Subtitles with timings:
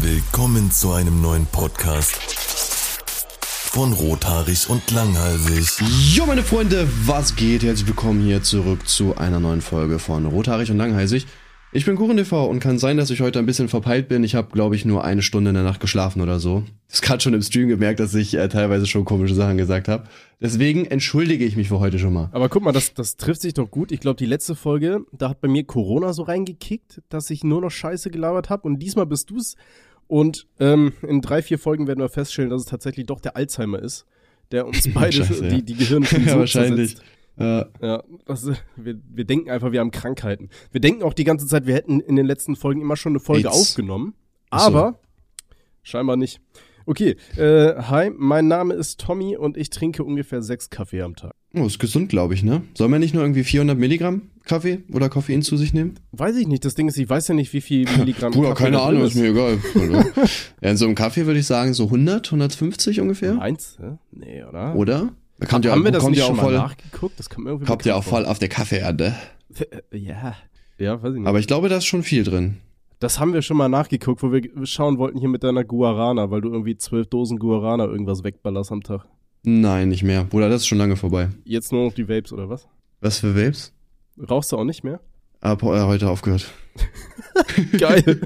[0.00, 2.16] Willkommen zu einem neuen Podcast
[3.70, 5.80] von Rothaarig und Langhalsig.
[6.14, 7.62] Jo, meine Freunde, was geht?
[7.62, 11.26] Herzlich willkommen hier zurück zu einer neuen Folge von Rothaarig und Langhalsig.
[11.70, 14.24] Ich bin KurenTV und kann sein, dass ich heute ein bisschen verpeilt bin.
[14.24, 16.64] Ich habe, glaube ich, nur eine Stunde in der Nacht geschlafen oder so.
[16.90, 20.04] Ich gerade schon im Stream gemerkt, dass ich äh, teilweise schon komische Sachen gesagt habe.
[20.40, 22.30] Deswegen entschuldige ich mich für heute schon mal.
[22.32, 23.92] Aber guck mal, das, das trifft sich doch gut.
[23.92, 27.60] Ich glaube, die letzte Folge, da hat bei mir Corona so reingekickt, dass ich nur
[27.60, 28.66] noch Scheiße gelabert habe.
[28.66, 29.54] Und diesmal bist du's.
[30.06, 33.78] Und ähm, in drei, vier Folgen werden wir feststellen, dass es tatsächlich doch der Alzheimer
[33.78, 34.06] ist,
[34.52, 35.60] der uns beide Scheiße, die, ja.
[35.60, 36.96] die Gehirne ja, wahrscheinlich.
[36.96, 37.17] zersetzt.
[37.38, 40.48] Äh, Ja, das, wir, wir denken einfach, wir haben Krankheiten.
[40.72, 43.20] Wir denken auch die ganze Zeit, wir hätten in den letzten Folgen immer schon eine
[43.20, 43.56] Folge AIDS.
[43.58, 44.14] aufgenommen.
[44.50, 44.66] Ach so.
[44.68, 45.00] Aber
[45.82, 46.40] scheinbar nicht.
[46.86, 51.32] Okay, äh, hi, mein Name ist Tommy und ich trinke ungefähr sechs Kaffee am Tag.
[51.54, 52.62] oh, ist gesund, glaube ich, ne?
[52.72, 55.96] Soll man nicht nur irgendwie 400 Milligramm Kaffee oder Koffein zu sich nehmen?
[56.12, 56.64] Weiß ich nicht.
[56.64, 59.16] Das Ding ist, ich weiß ja nicht, wie viel Milligramm Bruder, Kaffee keine Ahnung, ist
[59.16, 59.58] mir egal.
[60.62, 63.34] ja, in so einem Kaffee würde ich sagen so 100, 150 ungefähr.
[63.34, 63.98] Meinst du?
[64.10, 64.74] Nee, oder?
[64.74, 65.12] Oder?
[65.38, 67.18] Da kommt ja, Haben wir das kommt nicht ja auch schon mal voll, nachgeguckt?
[67.18, 69.14] Das kommt irgendwie kommt ja auch voll auf der Kaffeeerde.
[69.52, 69.66] vor.
[69.92, 70.34] Ja.
[70.78, 71.28] Ja, weiß ich nicht.
[71.28, 72.58] Aber ich glaube, da ist schon viel drin.
[73.00, 76.40] das haben wir schon mal nachgeguckt, wo wir schauen wollten hier mit deiner Guarana, weil
[76.40, 79.06] du irgendwie zwölf Dosen Guarana irgendwas wegballerst am Tag.
[79.44, 80.24] Nein, nicht mehr.
[80.24, 81.28] Bruder, das ist schon lange vorbei.
[81.44, 82.68] Jetzt nur noch die Vapes oder was?
[83.00, 83.72] Was für Vapes?
[84.28, 85.00] Rauchst du auch nicht mehr?
[85.40, 86.52] Hab äh, heute aufgehört.
[87.78, 88.20] Geil.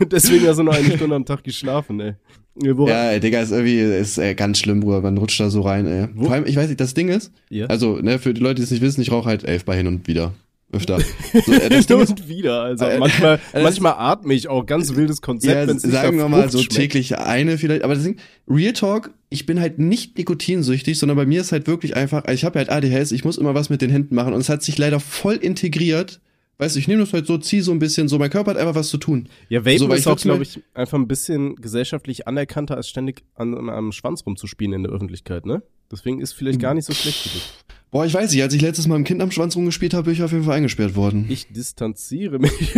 [0.10, 2.14] Deswegen hast du nur eine Stunde am Tag geschlafen, ey.
[2.54, 2.88] Woran?
[2.88, 5.00] Ja, ey, Digga, ist irgendwie ist äh, ganz schlimm, Bruder.
[5.00, 6.08] Man rutscht da so rein, ey.
[6.14, 7.66] Wo- Vor allem, ich weiß nicht, das Ding ist, Ja.
[7.66, 9.86] also, ne, für die Leute, die es nicht wissen, ich rauche halt elf bei hin
[9.86, 10.32] und wieder.
[10.74, 10.98] Öfter.
[11.46, 14.64] So, äh, das Ding ist, und wieder, also Äh, manchmal, das- manchmal atme ich auch
[14.66, 16.72] ganz wildes Konzept, ja, sagen wir mal so schmeckt.
[16.74, 17.82] täglich eine vielleicht.
[17.84, 18.16] Aber das Ding,
[18.48, 22.34] Real Talk, ich bin halt nicht nikotinsüchtig, sondern bei mir ist halt wirklich einfach, also
[22.34, 24.62] ich habe halt ADHS, ich muss immer was mit den Händen machen und es hat
[24.62, 26.20] sich leider voll integriert.
[26.62, 28.56] Weißt du, ich nehme das halt so, zieh so ein bisschen so, mein Körper hat
[28.56, 29.28] einfach was zu tun.
[29.48, 33.68] Ja, Vapen So, ist auch, glaube ich, einfach ein bisschen gesellschaftlich anerkannter, als ständig an,
[33.68, 35.64] am Schwanz rumzuspielen in der Öffentlichkeit, ne?
[35.90, 37.52] Deswegen ist vielleicht gar nicht so schlecht für dich.
[37.90, 40.12] Boah, ich weiß nicht, als ich letztes Mal im Kind am Schwanz rumgespielt habe, bin
[40.14, 41.26] ich auf jeden Fall eingesperrt worden.
[41.28, 42.52] Ich distanziere mich.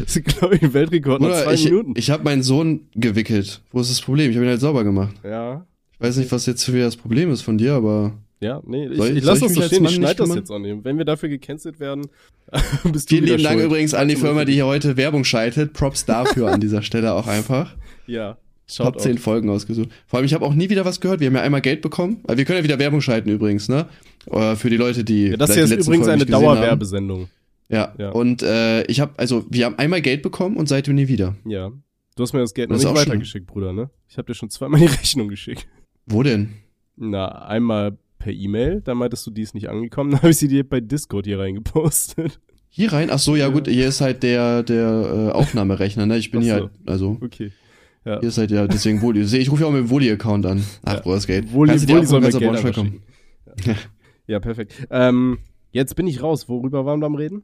[0.00, 1.92] das ist, glaube ich, ein Weltrekord nach Oder zwei ich, Minuten.
[1.94, 3.60] ich habe meinen Sohn gewickelt.
[3.70, 4.30] Wo ist das Problem?
[4.30, 5.14] Ich habe ihn halt sauber gemacht.
[5.24, 5.66] ja.
[5.92, 8.96] Ich weiß nicht, was jetzt wieder das Problem ist von dir, aber Ja, nee, ich,
[8.96, 10.84] Soll ich- ich soll lass ich das so stehen, ich schneide das jetzt auch nicht.
[10.84, 12.06] Wenn wir dafür gecancelt werden,
[12.92, 15.72] bist du vielen lieben Dank übrigens an die Firma, die hier heute Werbung schaltet.
[15.72, 17.74] Props dafür an dieser Stelle auch einfach.
[18.06, 18.38] Ja,
[18.74, 19.90] Top schaut 10 Folgen ausgesucht.
[20.06, 21.20] Vor allem, ich habe auch nie wieder was gehört.
[21.20, 22.22] Wir haben ja einmal Geld bekommen.
[22.26, 23.86] Wir können ja wieder Werbung schalten übrigens, ne?
[24.30, 26.24] Äh, Für die Leute, die Ja, das hier ist übrigens Folgen eine.
[26.24, 27.28] Dauerwerbesendung.
[27.68, 27.92] Ja.
[27.98, 28.10] Ja.
[28.12, 31.36] Und äh, ich habe, also wir haben einmal Geld bekommen und seitdem nie wieder.
[31.44, 31.70] Ja.
[32.16, 33.12] Du hast mir das Geld Das noch nicht auch schlimm.
[33.12, 33.90] weitergeschickt, Bruder, ne?
[34.08, 35.66] Ich habe dir schon zweimal die Rechnung geschickt.
[36.06, 36.54] Wo denn?
[36.96, 40.48] Na, einmal per E-Mail, dann meintest du, die ist nicht angekommen, dann habe ich sie
[40.48, 42.40] dir bei Discord hier reingepostet.
[42.70, 43.08] Hier rein?
[43.10, 43.52] Ach so, ja, Ja.
[43.52, 46.18] gut, hier ist halt der, der äh, Aufnahmerechner, ne?
[46.18, 46.60] Ich bin Ach hier so.
[46.62, 47.52] halt, also, Okay.
[48.04, 48.20] Ja.
[48.20, 49.20] hier ist halt ja, deswegen Woli.
[49.22, 50.64] Ich rufe ja auch mit dem Woli-Account an.
[50.84, 51.00] Ach, Ja.
[51.00, 51.52] Bruder, das Geld.
[51.52, 53.02] Woli, Kannst Woli auch soll mir Geld kommen.
[53.64, 53.74] Ja.
[54.26, 54.72] ja, perfekt.
[54.90, 55.38] Ähm,
[55.72, 56.48] jetzt bin ich raus.
[56.48, 57.42] Worüber waren wir am Reden?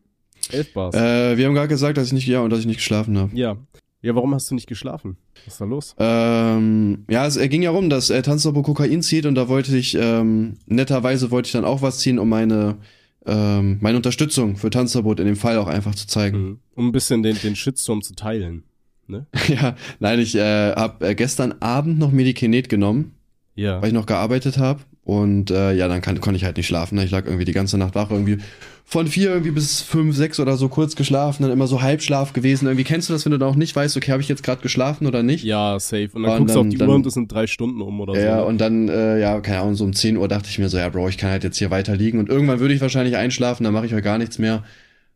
[0.52, 0.94] Elf Bars.
[0.94, 3.36] Äh, wir haben gerade gesagt, dass ich nicht, ja, und dass ich nicht geschlafen habe.
[3.36, 3.56] ja.
[4.04, 5.16] Ja, warum hast du nicht geschlafen?
[5.46, 5.96] Was ist da los?
[5.98, 9.74] Ähm, ja, es äh, ging ja rum, dass äh, Tanzlabo Kokain zieht und da wollte
[9.78, 12.76] ich, ähm, netterweise wollte ich dann auch was ziehen, um meine,
[13.24, 16.38] ähm, meine Unterstützung für Tanzverbot in dem Fall auch einfach zu zeigen.
[16.38, 16.58] Mhm.
[16.74, 18.64] Um ein bisschen den, den Shitstorm zu teilen.
[19.06, 19.26] Ne?
[19.48, 23.14] ja, nein, ich äh, habe äh, gestern Abend noch Medikinet genommen,
[23.54, 23.80] Ja.
[23.80, 26.96] weil ich noch gearbeitet habe und äh, ja, dann kann, konnte ich halt nicht schlafen.
[26.96, 27.04] Ne?
[27.04, 28.38] Ich lag irgendwie die ganze Nacht wach, irgendwie
[28.86, 32.66] von vier irgendwie bis fünf, sechs oder so kurz geschlafen, dann immer so Halbschlaf gewesen.
[32.66, 34.60] Irgendwie kennst du das, wenn du dann auch nicht weißt, okay, habe ich jetzt gerade
[34.62, 35.42] geschlafen oder nicht?
[35.44, 36.10] Ja, safe.
[36.12, 37.80] Und dann Und guckst du dann- auf die dann- Uhr und es sind drei Stunden
[37.80, 38.46] um oder Ja, so.
[38.46, 40.88] und dann, äh, ja, keine Ahnung, so um 10 Uhr dachte ich mir so, ja,
[40.90, 43.72] Bro, ich kann halt jetzt hier weiter liegen und irgendwann würde ich wahrscheinlich einschlafen, dann
[43.72, 44.64] mache ich heute gar nichts mehr.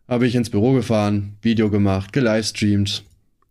[0.09, 3.05] Habe ich ins Büro gefahren, Video gemacht, gelivestreamt,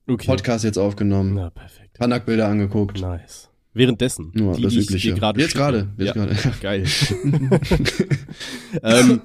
[0.07, 0.25] okay.
[0.25, 1.99] Podcast jetzt aufgenommen, Na, perfekt.
[1.99, 2.99] Nacktbilder angeguckt.
[3.01, 3.46] Nice.
[3.77, 4.31] Währenddessen.
[4.33, 5.13] Nur die, das die ich Übliche.
[5.13, 6.35] gerade Jetzt gerade, jetzt ja, gerade.
[6.61, 6.83] Geil.
[8.83, 9.21] ähm,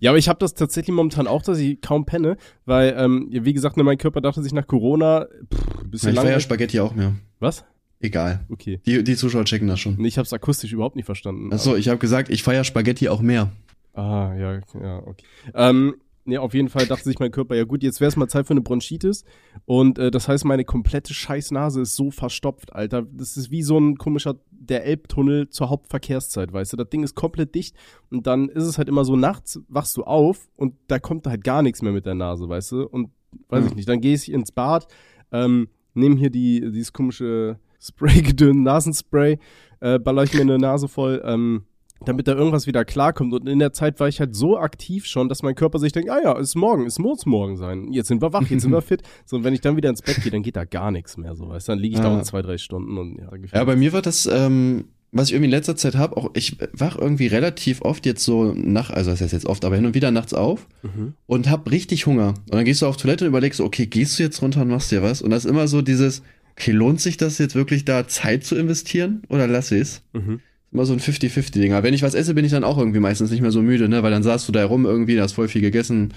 [0.00, 3.44] ja, aber ich habe das tatsächlich momentan auch, dass ich kaum penne, weil, ähm, ja,
[3.44, 6.40] wie gesagt, ne, mein Körper dachte sich nach Corona, pff, ein bisschen Ich feier lang.
[6.40, 7.14] Spaghetti auch mehr.
[7.40, 7.64] Was?
[8.00, 8.44] Egal.
[8.50, 8.80] Okay.
[8.84, 9.96] Die, die Zuschauer checken das schon.
[9.96, 11.52] Nee, Ich habe es akustisch überhaupt nicht verstanden.
[11.52, 13.50] Achso, ich habe gesagt, ich feier Spaghetti auch mehr.
[13.94, 15.24] Ah, ja, ja, okay.
[15.54, 15.94] Ähm,
[16.24, 18.46] nee, auf jeden Fall dachte sich mein Körper, ja gut, jetzt wäre es mal Zeit
[18.46, 19.24] für eine Bronchitis.
[19.64, 23.02] Und äh, das heißt, meine komplette Scheißnase ist so verstopft, Alter.
[23.12, 26.76] Das ist wie so ein komischer, der Elbtunnel zur Hauptverkehrszeit, weißt du?
[26.78, 27.76] Das Ding ist komplett dicht
[28.10, 31.44] und dann ist es halt immer so, nachts wachst du auf und da kommt halt
[31.44, 32.86] gar nichts mehr mit der Nase, weißt du?
[32.88, 33.10] Und
[33.48, 33.70] weiß Ja.
[33.70, 34.86] ich nicht, dann gehe ich ins Bad,
[35.32, 39.38] ähm, nehme hier die, dieses komische Spray-Gedön, Nasenspray,
[39.80, 41.64] äh, baller ich mir eine Nase voll, ähm,
[42.04, 43.32] damit da irgendwas wieder klarkommt.
[43.32, 46.10] Und in der Zeit war ich halt so aktiv schon, dass mein Körper sich denkt,
[46.10, 47.92] ah ja, ist morgen, es muss morgen sein.
[47.92, 49.02] Jetzt sind wir wach, jetzt sind wir fit.
[49.24, 51.34] So, und wenn ich dann wieder ins Bett gehe, dann geht da gar nichts mehr,
[51.34, 51.72] so weißt du.
[51.72, 52.16] Dann liege ich da Ja.
[52.18, 53.52] um zwei, drei Stunden und ja, gefühlt.
[53.54, 56.58] Ja, bei mir war das, ähm, was ich irgendwie in letzter Zeit habe, auch ich
[56.72, 59.94] wach irgendwie relativ oft jetzt so nach, also das heißt jetzt oft, aber hin und
[59.94, 61.14] wieder nachts auf Mhm.
[61.26, 62.30] und hab richtig Hunger.
[62.50, 64.90] Und dann gehst du auf Toilette und überlegst, okay, gehst du jetzt runter und machst
[64.90, 65.22] dir was?
[65.22, 66.22] Und das ist immer so dieses,
[66.58, 70.02] okay, lohnt sich das jetzt wirklich da Zeit zu investieren oder lass es?
[70.12, 70.40] Mhm.
[70.74, 71.72] Immer so ein 50-50-Ding.
[71.72, 73.88] Aber wenn ich was esse, bin ich dann auch irgendwie meistens nicht mehr so müde,
[73.88, 74.02] ne?
[74.02, 76.12] Weil dann saßt du da rum irgendwie, da hast voll viel gegessen.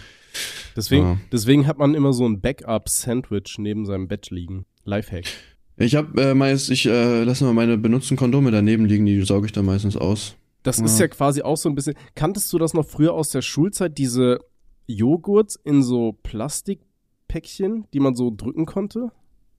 [0.75, 1.17] Deswegen, Ja.
[1.31, 4.65] deswegen hat man immer so ein Backup-Sandwich neben seinem Bett liegen.
[4.83, 5.25] Lifehack.
[5.77, 9.45] Ich hab äh, meist, ich äh, lasse mal meine benutzten Kondome daneben liegen, die sauge
[9.45, 10.35] ich dann meistens aus.
[10.63, 11.05] Das ist Ja.
[11.05, 11.93] ja quasi auch so ein bisschen.
[12.15, 14.39] Kanntest du das noch früher aus der Schulzeit, diese
[14.87, 19.11] Joghurts in so Plastikpäckchen, die man so drücken konnte?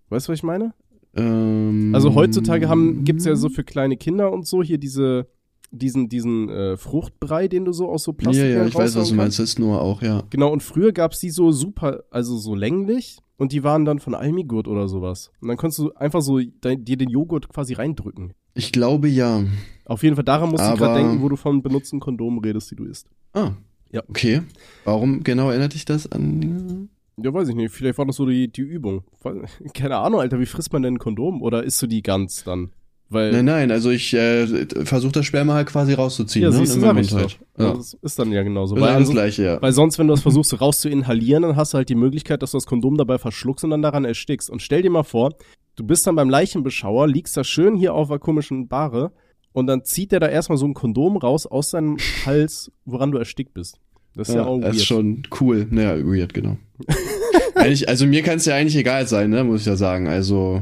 [0.09, 0.75] Weißt du, was ich meine?
[1.19, 5.27] Ähm, Also heutzutage haben, gibt's ja so für kleine Kinder und so hier diese,
[5.71, 9.09] diesen, diesen äh, Fruchtbrei, den du so aus so Plastik Ja, ja, ich weiß, was
[9.11, 9.39] du meinst.
[9.39, 10.23] Das ist nur auch, ja.
[10.31, 14.15] Genau, und früher gab's die so super, also so länglich und die waren dann von
[14.15, 15.31] Almigurt oder sowas.
[15.41, 18.33] Und dann konntest du einfach so dein, dir den Joghurt quasi reindrücken.
[18.55, 19.45] Ich glaube ja.
[19.85, 22.71] Auf jeden Fall, daran musst du Aber- gerade denken, wo du von benutzten Kondomen redest,
[22.71, 23.09] die du isst.
[23.33, 23.53] Ah.
[23.91, 24.03] Ja.
[24.09, 24.43] Okay.
[24.85, 26.89] Warum genau erinnert dich das an?
[27.23, 27.73] Ja, weiß ich nicht.
[27.73, 29.05] Vielleicht war das so die, die Übung.
[29.75, 31.43] Keine Ahnung, Alter, wie frisst man denn ein Kondom?
[31.43, 32.71] Oder isst du die ganz dann?
[33.11, 36.43] Weil, Nein, nein, also ich äh, versuche das Sperma halt quasi rauszuziehen.
[36.43, 36.57] ja, ne?
[36.59, 37.39] siehst du, sag ich halt.
[37.57, 37.73] Ja.
[37.73, 38.75] Das ist dann ja genauso.
[38.75, 39.63] Das Weil, ansonsten- gleiche, ja.
[39.63, 42.43] weil sonst, wenn du das versuchst raus zu inhalieren, dann hast du halt die Möglichkeit,
[42.43, 44.51] dass du das Kondom dabei verschluckst und dann daran erstickst.
[44.51, 45.33] Und stell dir mal vor,
[45.77, 49.13] du bist dann beim Leichenbeschauer, liegst da schön hier auf der komischen Bahre
[49.55, 53.17] und dann zieht der da erstmal so ein Kondom raus aus seinem Hals, woran du
[53.17, 53.81] erstickt bist.
[54.19, 54.87] Das ist ja, Ja, auch das ist weird.
[54.89, 55.67] schon cool.
[55.71, 56.57] Naja, weird, genau.
[57.87, 60.09] also mir kann es ja eigentlich egal sein, ne, muss ich ja sagen.
[60.09, 60.61] Also,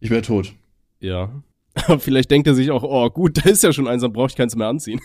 [0.00, 0.52] ich wäre tot.
[1.00, 1.42] Ja.
[1.74, 4.28] Aber vielleicht denkt er sich auch, oh gut, da ist ja schon eins, dann brauche
[4.28, 5.00] ich keins mehr anziehen.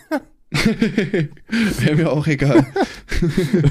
[0.50, 2.66] wäre mir auch egal.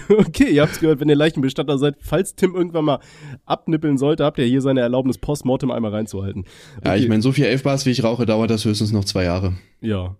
[0.10, 3.00] okay, ihr habt's gehört, wenn ihr Leichenbestatter seid, falls Tim irgendwann mal
[3.46, 6.46] abnippeln sollte, habt ihr hier seine Erlaubnis, Postmortem einmal reinzuhalten.
[6.84, 7.10] Ja, ich Okay.
[7.10, 9.54] meine, so viel Elfbars, wie ich rauche, dauert das höchstens noch zwei Jahre.
[9.82, 10.18] Ja.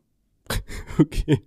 [1.00, 1.40] okay.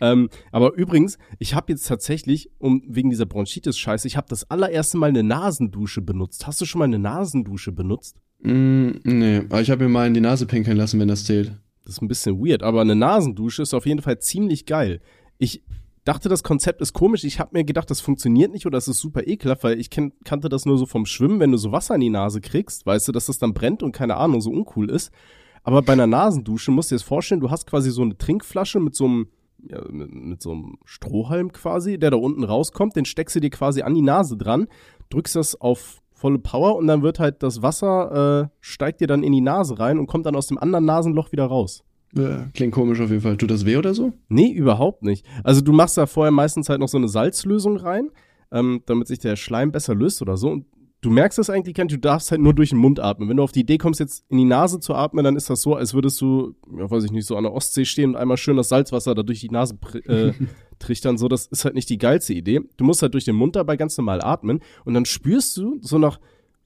[0.00, 4.98] Ähm, aber übrigens, ich habe jetzt tatsächlich, um wegen dieser Bronchitis-Scheiße, ich habe das allererste
[4.98, 6.46] Mal eine Nasendusche benutzt.
[6.46, 8.20] Hast du schon mal eine Nasendusche benutzt?
[8.40, 11.52] Mm, nee, aber ich habe mir mal in die Nase pinkeln lassen, wenn das zählt.
[11.84, 15.00] Das ist ein bisschen weird, aber eine Nasendusche ist auf jeden Fall ziemlich geil.
[15.38, 15.62] Ich
[16.04, 17.24] dachte, das Konzept ist komisch.
[17.24, 20.48] Ich habe mir gedacht, das funktioniert nicht oder es ist super ekelhaft, weil ich kannte
[20.48, 23.12] das nur so vom Schwimmen, wenn du so Wasser in die Nase kriegst, weißt du,
[23.12, 25.12] dass das dann brennt und keine Ahnung, so uncool ist.
[25.64, 28.80] Aber bei einer Nasendusche musst du dir das vorstellen, du hast quasi so eine Trinkflasche
[28.80, 29.28] mit so einem
[29.62, 33.50] ja, mit, mit so einem Strohhalm quasi, der da unten rauskommt, den steckst du dir
[33.50, 34.68] quasi an die Nase dran,
[35.10, 39.22] drückst das auf volle Power und dann wird halt das Wasser äh, steigt dir dann
[39.22, 41.84] in die Nase rein und kommt dann aus dem anderen Nasenloch wieder raus.
[42.14, 43.36] Ja, klingt komisch auf jeden Fall.
[43.36, 44.12] Tut das weh oder so?
[44.28, 45.26] Nee, überhaupt nicht.
[45.44, 48.10] Also du machst da vorher meistens halt noch so eine Salzlösung rein,
[48.50, 50.50] ähm, damit sich der Schleim besser löst oder so.
[50.50, 50.64] Und
[51.00, 53.28] du merkst das eigentlich gar nicht, du darfst halt nur durch den Mund atmen.
[53.28, 55.62] Wenn du auf die Idee kommst, jetzt in die Nase zu atmen, dann ist das
[55.62, 58.36] so, als würdest du, ja weiß ich nicht, so an der Ostsee stehen und einmal
[58.36, 60.32] schön das Salzwasser da durch die Nase äh,
[60.78, 61.16] trichtern.
[61.18, 62.60] So, das ist halt nicht die geilste Idee.
[62.76, 65.98] Du musst halt durch den Mund dabei ganz normal atmen und dann spürst du so
[65.98, 66.18] nach,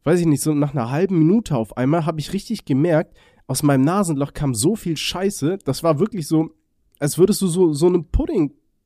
[0.05, 3.63] weiß ich nicht, so nach einer halben Minute auf einmal habe ich richtig gemerkt, aus
[3.63, 5.59] meinem Nasenloch kam so viel Scheiße.
[5.65, 6.55] Das war wirklich so,
[6.99, 8.03] als würdest du so, so eine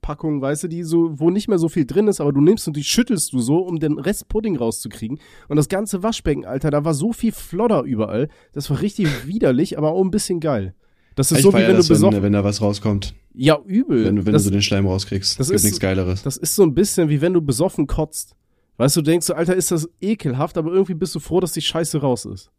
[0.06, 2.66] Puddingpackung, weißt du, die so, wo nicht mehr so viel drin ist, aber du nimmst
[2.68, 5.18] und die schüttelst du so, um den Rest Pudding rauszukriegen.
[5.48, 8.28] Und das ganze Waschbecken, Alter, da war so viel Flodder überall.
[8.52, 10.74] Das war richtig widerlich, aber auch ein bisschen geil.
[11.14, 12.22] Das ist ich so, wie wenn du das, wenn, besoffen.
[12.22, 13.14] wenn da was rauskommt.
[13.34, 14.04] Ja, übel.
[14.04, 15.40] Wenn, wenn das, du so den Schleim rauskriegst.
[15.40, 16.22] das gibt ist- nichts Geileres.
[16.22, 18.36] das ist so ein bisschen wie wenn du besoffen kotzt.
[18.76, 21.52] Weißt du, du denkst so, Alter, ist das ekelhaft, aber irgendwie bist du froh, dass
[21.52, 22.50] die Scheiße raus ist.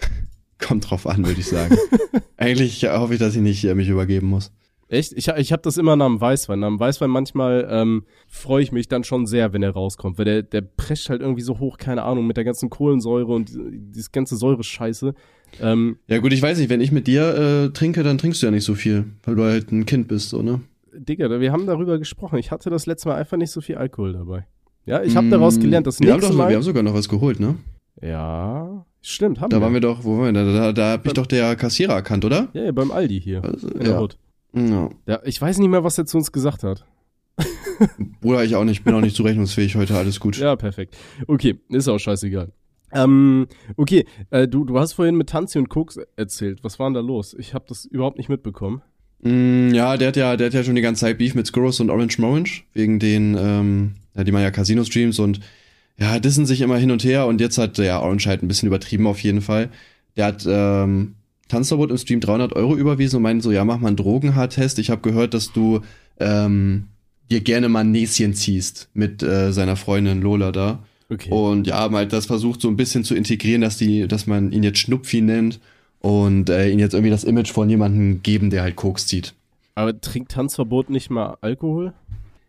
[0.58, 1.76] Kommt drauf an, würde ich sagen.
[2.38, 4.50] Eigentlich hoffe ich, dass ich nicht äh, mich übergeben muss.
[4.88, 5.12] Echt?
[5.14, 6.60] Ich, ich habe das immer nach dem Weißwein.
[6.60, 10.24] Nach dem Weißwein manchmal ähm, freue ich mich dann schon sehr, wenn er rauskommt, weil
[10.24, 13.78] der, der prescht halt irgendwie so hoch, keine Ahnung, mit der ganzen Kohlensäure und die-
[13.90, 15.14] dieses ganze Säure-Scheiße.
[15.60, 18.46] Ähm, Ja gut, ich weiß nicht, wenn ich mit dir äh, trinke, dann trinkst du
[18.46, 20.60] ja nicht so viel, weil du halt ein Kind bist, so, ne?
[20.94, 22.38] Digga, wir haben darüber gesprochen.
[22.38, 24.46] Ich hatte das letzte Mal einfach nicht so viel Alkohol dabei.
[24.86, 26.48] Ja, ich habe Mm, daraus gelernt, das wir haben, nächste doch, Mal.
[26.48, 27.56] wir haben sogar noch was geholt, ne?
[28.00, 29.62] ja, stimmt, haben Da wir.
[29.62, 30.44] waren wir doch, wo waren wir?
[30.44, 32.48] Da, da, da hab ich doch der Kassierer erkannt, oder?
[32.52, 33.42] ja, ja, beim Aldi hier.
[33.42, 33.98] Also, in der ja.
[34.56, 34.90] Ja.
[35.06, 36.84] Ja, ich weiß nicht mehr, was er zu uns gesagt hat.
[38.20, 40.38] Bruder, ich auch nicht, bin auch nicht zurechnungsfähig heute, alles gut.
[40.38, 40.96] Ja, perfekt.
[41.26, 42.50] Okay, ist auch scheißegal.
[42.92, 46.60] Ähm, okay, äh, du, du hast vorhin mit Tanzi und Koks erzählt.
[46.62, 47.34] Was war denn da los?
[47.38, 48.80] Ich habe das überhaupt nicht mitbekommen.
[49.22, 51.80] Mm, ja, der hat ja, der hat ja schon die ganze Zeit Beef mit Skurrus
[51.80, 55.40] und Orange Morange, wegen den, ähm, ja, die machen ja Casino-Streams und
[55.98, 58.68] ja, dissen sich immer hin und her und jetzt hat der Orange halt ein bisschen
[58.68, 59.70] übertrieben auf jeden Fall.
[60.16, 61.16] Der hat, ähm,
[61.48, 64.78] Tanzverbot im Stream 300 Euro überwiesen und meinte so, ja, mach mal einen Drogenhardtest.
[64.78, 65.80] Ich habe gehört, dass du
[66.18, 66.88] ähm,
[67.30, 70.80] dir gerne mal ein Näschen ziehst mit äh, seiner Freundin Lola da.
[71.08, 71.30] Okay.
[71.30, 74.50] Und ja, haben halt das versucht so ein bisschen zu integrieren, dass die, dass man
[74.50, 75.60] ihn jetzt Schnupfi nennt
[76.00, 79.34] und äh, ihn jetzt irgendwie das Image von jemandem geben, der halt Koks zieht.
[79.76, 81.92] Aber trinkt Tanzverbot nicht mal Alkohol?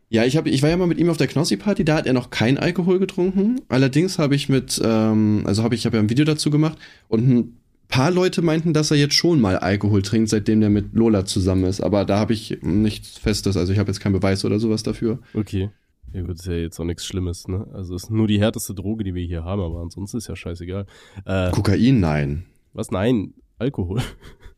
[0.10, 2.14] Ja, ich, hab, ich war ja mal mit ihm auf der Knossi-Party, da hat er
[2.14, 3.60] noch kein Alkohol getrunken.
[3.68, 6.78] Allerdings habe ich mit, ähm, also habe ich, ich habe ja ein Video dazu gemacht
[7.10, 10.94] und ein paar Leute meinten, dass er jetzt schon mal Alkohol trinkt, seitdem der mit
[10.94, 11.82] Lola zusammen ist.
[11.82, 15.20] Aber da habe ich nichts Festes, also ich habe jetzt keinen Beweis oder sowas dafür.
[15.34, 15.70] Okay.
[16.14, 17.68] Ja gut, ist ja jetzt auch nichts Schlimmes, ne?
[17.74, 20.86] Also ist nur die härteste Droge, die wir hier haben, aber ansonsten ist ja scheißegal.
[21.26, 22.46] Äh, Kokain, nein.
[22.74, 22.92] was?
[22.92, 24.02] Nein, Alkohol.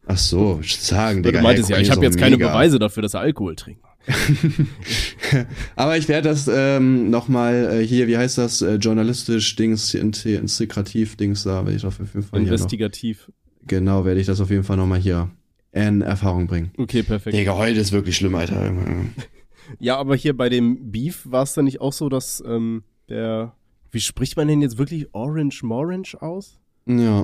[0.05, 1.41] Ach so, sagen, Du Digga.
[1.41, 2.37] meintest hey, ja, ich habe jetzt keine.
[2.37, 3.81] Beweise dafür, dass er Alkohol trinkt.
[5.75, 10.29] Aber ich werde das ähm, nochmal äh, hier, wie heißt das, äh, journalistisch Dings, inte-
[10.39, 13.31] integrativ Dings da, werde ich auf jeden Fall hier noch, Investigativ.
[13.67, 15.29] genau, werde ich das auf jeden Fall nochmal hier
[15.71, 16.71] in Erfahrung bringen.
[16.77, 17.35] Okay, perfekt.
[17.35, 18.71] Digga, heute ist wirklich schlimm, Alter.
[19.77, 23.53] Ja, aber hier bei dem Beef war es dann nicht auch so, dass ähm, der.
[23.91, 26.59] Wie spricht man denn jetzt wirklich Orange Morange aus?
[26.87, 27.23] Ja,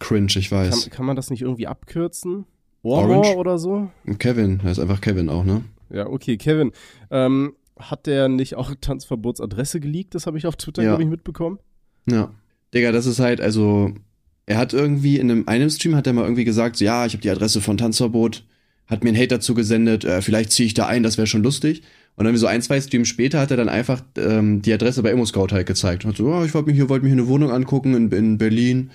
[0.00, 0.90] cringe, ich Kann, weiß.
[0.90, 2.46] kann man das nicht irgendwie abkürzen?
[2.82, 3.12] Orange?
[3.28, 3.90] Orange oder so?
[4.18, 5.62] Kevin, er ist einfach Kevin auch, ne?
[5.90, 6.72] Ja, okay, Kevin.
[7.10, 10.14] Ähm, hat der nicht auch Tanzverbotsadresse geleakt?
[10.14, 10.90] Das habe ich auf Twitter, Ja.
[10.90, 11.58] glaube ich, mitbekommen.
[12.08, 12.30] Ja.
[12.74, 13.92] Digga, das ist halt, also,
[14.46, 17.12] er hat irgendwie in einem, einem Stream hat er mal irgendwie gesagt, so, ja, ich
[17.12, 18.44] habe die Adresse von Tanzverbot,
[18.86, 21.42] hat mir einen Hate dazu gesendet, äh, vielleicht ziehe ich da ein, das wäre schon
[21.42, 21.82] lustig.
[22.16, 25.10] Und dann so ein, zwei Streams später hat er dann einfach ähm, die Adresse bei
[25.10, 26.04] ImmoScout halt gezeigt.
[26.04, 28.90] Hat so, oh, ich wollte mir hier, wollte hier eine Wohnung angucken in, in Berlin.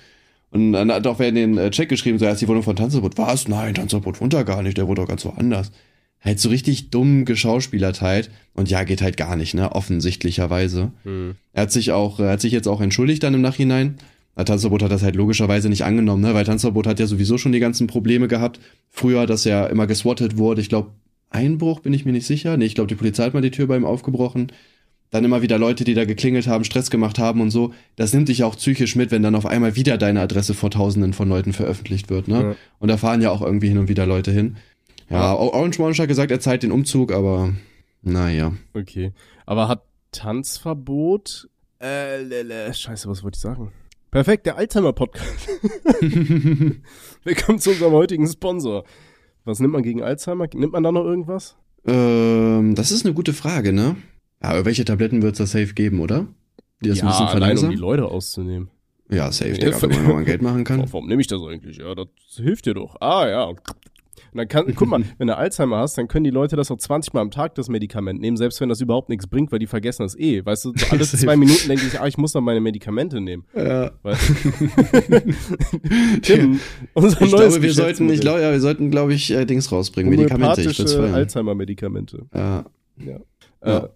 [0.52, 2.62] Und dann hat auch wer in den äh, Chat geschrieben, so, ja, ist die Wohnung
[2.62, 3.18] von Tanzverbot.
[3.18, 3.46] Was?
[3.46, 5.70] Nein, Tanzverbot wohnt da gar nicht, der wohnt doch ganz woanders.
[6.20, 8.30] Halt so richtig dumm geschauspielert halt.
[8.52, 9.72] Und ja, geht halt gar nicht, ne?
[9.72, 10.92] Offensichtlicherweise.
[11.04, 11.36] Hm.
[11.52, 13.96] Er hat sich auch, er hat sich jetzt auch entschuldigt dann im Nachhinein.
[14.36, 16.34] Ja, Tanzverbot hat das halt logischerweise nicht angenommen, ne?
[16.34, 18.60] Weil Tanzverbot hat ja sowieso schon die ganzen Probleme gehabt.
[18.88, 20.60] Früher, dass er immer geswattet wurde.
[20.60, 20.90] Ich glaube,
[21.30, 22.56] Einbruch bin ich mir nicht sicher.
[22.56, 24.52] Nee, ich glaube, die Polizei hat mal die Tür bei ihm aufgebrochen.
[25.10, 27.74] Dann immer wieder Leute, die da geklingelt haben, Stress gemacht haben und so.
[27.96, 31.12] Das nimmt dich auch psychisch mit, wenn dann auf einmal wieder deine Adresse vor Tausenden
[31.12, 32.40] von Leuten veröffentlicht wird, ne?
[32.40, 32.56] Ja.
[32.78, 34.56] Und da fahren ja auch irgendwie hin und wieder Leute hin.
[35.10, 37.52] Ja, Orange Monster hat gesagt, er zahlt den Umzug, aber
[38.02, 38.52] naja.
[38.74, 39.12] Okay.
[39.44, 41.48] Aber hat Tanzverbot.
[41.82, 43.72] Äh, lele, scheiße, was wollte ich sagen?
[44.12, 45.48] Perfekt, der Alzheimer-Podcast.
[47.24, 48.84] Willkommen zu unserem heutigen Sponsor.
[49.44, 50.46] Was nimmt man gegen Alzheimer?
[50.54, 51.56] Nimmt man da noch irgendwas?
[51.86, 53.96] Ähm, das ist eine gute Frage, ne?
[54.42, 56.28] Ja, aber welche Tabletten wird es da safe geben, oder?
[56.82, 57.70] Die das ein bisschen allein um verlangsamen?
[57.76, 58.70] die Leute auszunehmen.
[59.10, 60.80] ja, safe, Ja, Digga, wenn man Geld machen kann.
[60.80, 61.78] Warum nehme ich das eigentlich?
[61.78, 62.96] Ja, das hilft dir doch.
[63.00, 63.52] Ah, ja.
[64.32, 66.78] Und dann kann, guck mal, wenn du Alzheimer hast, dann können die Leute das auch
[66.78, 69.66] 20 Mal am Tag, das Medikament nehmen, selbst wenn das überhaupt nichts bringt, weil die
[69.66, 70.44] vergessen das eh.
[70.44, 73.44] Weißt du, alle zwei Minuten denke ich, ah, ich muss doch meine Medikamente nehmen.
[73.54, 73.90] Ja.
[74.02, 75.20] Weißt du?
[76.22, 76.60] Tim,
[76.94, 79.70] unser Ich neues glaube, wir sollten, ich glaube, ja, wir sollten, glaube ich, äh, Dings
[79.70, 80.62] rausbringen, Medikamente.
[80.62, 80.80] Ich.
[80.80, 82.26] Alzheimer-Medikamente.
[82.34, 82.64] Ja,
[82.98, 83.20] Ja.
[83.64, 83.90] Ja.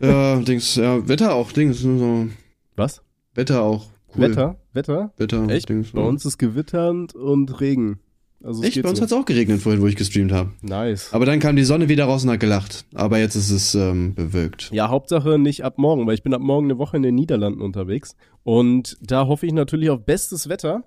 [0.00, 2.26] Äh, ja, Dings, ja, Wetter auch, Dings, so,
[2.74, 3.02] was?
[3.34, 4.22] Wetter auch, cool.
[4.22, 4.56] Wetter?
[4.72, 5.12] Wetter?
[5.16, 5.68] Wetter, Echt?
[5.68, 8.00] Dings, Bei uns ist gewitternd und Regen.
[8.44, 9.02] Also es Echt, geht bei uns so.
[9.04, 10.50] hat's auch geregnet vorhin, wo ich gestreamt habe.
[10.62, 11.12] Nice.
[11.12, 12.84] Aber dann kam die Sonne wieder raus und hat gelacht.
[12.94, 14.70] Aber jetzt ist es ähm, bewölkt.
[14.72, 17.60] Ja, Hauptsache nicht ab morgen, weil ich bin ab morgen eine Woche in den Niederlanden
[17.62, 18.16] unterwegs.
[18.42, 20.84] Und da hoffe ich natürlich auf bestes Wetter,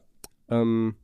[0.50, 0.96] ähm,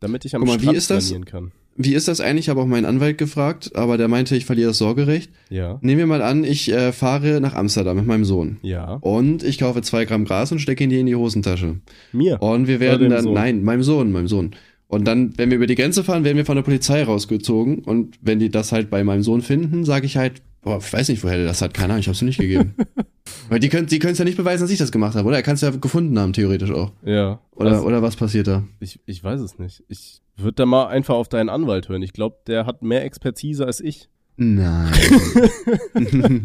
[0.00, 1.04] damit ich am Guck mal, wie Strand ist das?
[1.08, 1.52] trainieren kann.
[1.80, 2.46] Wie ist das eigentlich?
[2.46, 5.30] Ich habe auch meinen Anwalt gefragt, aber der meinte, ich verliere das Sorgerecht.
[5.48, 5.78] Ja.
[5.80, 8.56] Nehmen wir mal an, ich äh, fahre nach Amsterdam mit meinem Sohn.
[8.62, 8.94] Ja.
[8.94, 11.76] Und ich kaufe zwei Gramm Gras und stecke ihn dir in die Hosentasche.
[12.10, 12.42] Mir.
[12.42, 13.34] Und wir werden dann, Sohn?
[13.34, 14.56] nein, meinem Sohn, meinem Sohn.
[14.88, 17.80] Und dann, wenn wir über die Grenze fahren, werden wir von der Polizei rausgezogen.
[17.80, 21.10] Und wenn die das halt bei meinem Sohn finden, sage ich halt, boah, ich weiß
[21.10, 22.74] nicht, woher der das hat, keine Ahnung, ich hab's ihm nicht gegeben.
[23.50, 25.36] Weil die können die können's ja nicht beweisen, dass ich das gemacht habe, oder?
[25.36, 26.92] Er kann es ja gefunden haben, theoretisch auch.
[27.04, 27.40] Ja.
[27.52, 28.64] Oder, Also, oder was passiert da?
[28.80, 29.84] ich, ich weiß es nicht.
[29.88, 32.02] Ich würde da mal einfach auf deinen Anwalt hören.
[32.02, 34.08] Ich glaube, der hat mehr Expertise als ich.
[34.36, 34.92] Nein.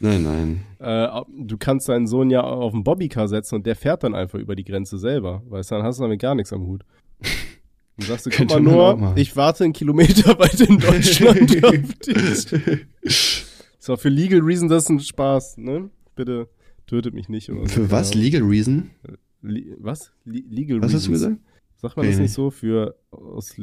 [0.00, 0.60] nein, nein.
[0.80, 1.08] Äh,
[1.38, 4.56] du kannst deinen Sohn ja auf einen Bobbycar setzen und der fährt dann einfach über
[4.56, 5.42] die Grenze selber.
[5.48, 6.82] Weißt du, dann hast du damit gar nichts am Hut.
[8.00, 10.78] Dann sagst du, guck Könnte mal man auch nur, ich warte einen Kilometer weit in
[10.78, 11.94] Deutschland auf
[13.04, 13.46] dich.
[13.78, 15.90] So, für Legal Reason, das ist ein Spaß, ne?
[16.16, 16.48] Bitte
[16.86, 17.50] tötet mich nicht.
[17.50, 17.74] Oder so.
[17.74, 18.10] Für was?
[18.10, 18.90] Keine Legal Reason?
[19.04, 19.18] Ahnung.
[19.42, 20.12] Le was?
[20.24, 20.94] Le Legal Was Reasons.
[21.02, 21.36] hast du gesagt?
[21.76, 22.50] Sagt man das Nee, nicht so?
[22.50, 23.56] Für aus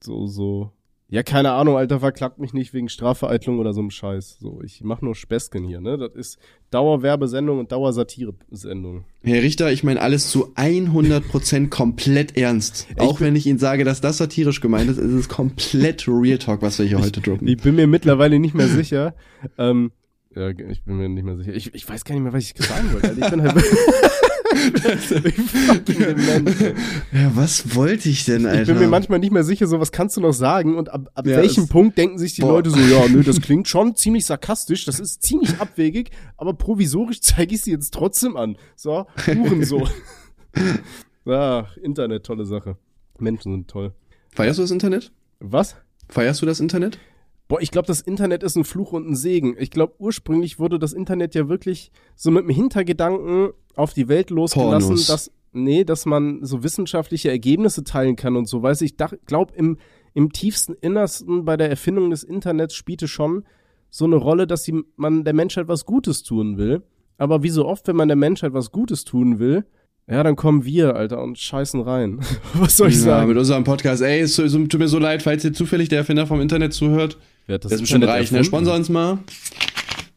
[0.00, 0.72] so, so.
[1.12, 4.38] Ja, keine Ahnung, Alter, verklagt mich nicht wegen Strafvereitlung oder so einem Scheiß.
[4.40, 5.98] So, ich mach nur Späßchen hier, ne?
[5.98, 6.38] Das ist
[6.70, 9.04] Dauerwerbesendung und Dauersatire-Sendung.
[9.22, 12.86] Herr Richter, ich meine alles zu 100% komplett ernst.
[12.96, 16.62] Auch wenn ich Ihnen sage, dass das satirisch gemeint ist, ist es komplett Real Talk,
[16.62, 17.46] was wir hier heute droppen.
[17.46, 19.14] Ich bin mir mittlerweile nicht mehr sicher.
[19.58, 19.92] Ähm,
[20.34, 21.52] ja, ich bin mir nicht mehr sicher.
[21.52, 23.08] Ich, ich weiß gar nicht mehr, was ich sagen wollte.
[23.10, 23.22] Alter.
[23.22, 23.54] Ich bin halt
[27.12, 28.62] ja, was wollte ich denn, Alter?
[28.62, 31.10] Ich bin mir manchmal nicht mehr sicher, so was kannst du noch sagen und ab,
[31.14, 32.52] ab Ja, welchem Punkt denken sich die Boah.
[32.52, 37.20] Leute so, ja, nö, das klingt schon ziemlich sarkastisch, das ist ziemlich abwegig, aber provisorisch
[37.20, 38.56] zeige ich sie jetzt trotzdem an.
[38.76, 39.86] So, Huren so.
[41.26, 42.76] Ach, Internet, tolle Sache.
[43.18, 43.92] Menschen sind toll.
[44.30, 45.12] Feierst du das Internet?
[45.40, 45.76] Was?
[46.08, 46.98] Feierst du das Internet?
[47.52, 49.56] Boah, ich glaube, das Internet ist ein Fluch und ein Segen.
[49.58, 54.30] Ich glaube, ursprünglich wurde das Internet ja wirklich so mit dem Hintergedanken auf die Welt
[54.30, 55.06] losgelassen, Pornos.
[55.06, 58.62] dass, nee, dass man so wissenschaftliche Ergebnisse teilen kann und so.
[58.62, 59.76] Weiß ich, glaube, im,
[60.14, 63.44] im tiefsten Innersten bei der Erfindung des Internets spielte schon
[63.90, 66.82] so eine Rolle, dass die, man der Menschheit was Gutes tun will.
[67.18, 69.66] Aber wie so oft, wenn man der Menschheit was Gutes tun will,
[70.08, 72.20] ja, dann kommen wir, Alter, und scheißen rein.
[72.54, 73.28] was soll ich ja, sagen?
[73.28, 74.02] mit unserem Podcast.
[74.02, 77.18] Ey, es es tut mir so leid, falls ihr zufällig der Erfinder vom Internet zuhört.
[77.46, 78.44] Wer hat das Das ist bestimmt reich, ne?
[78.44, 79.18] Sponsor uns mal.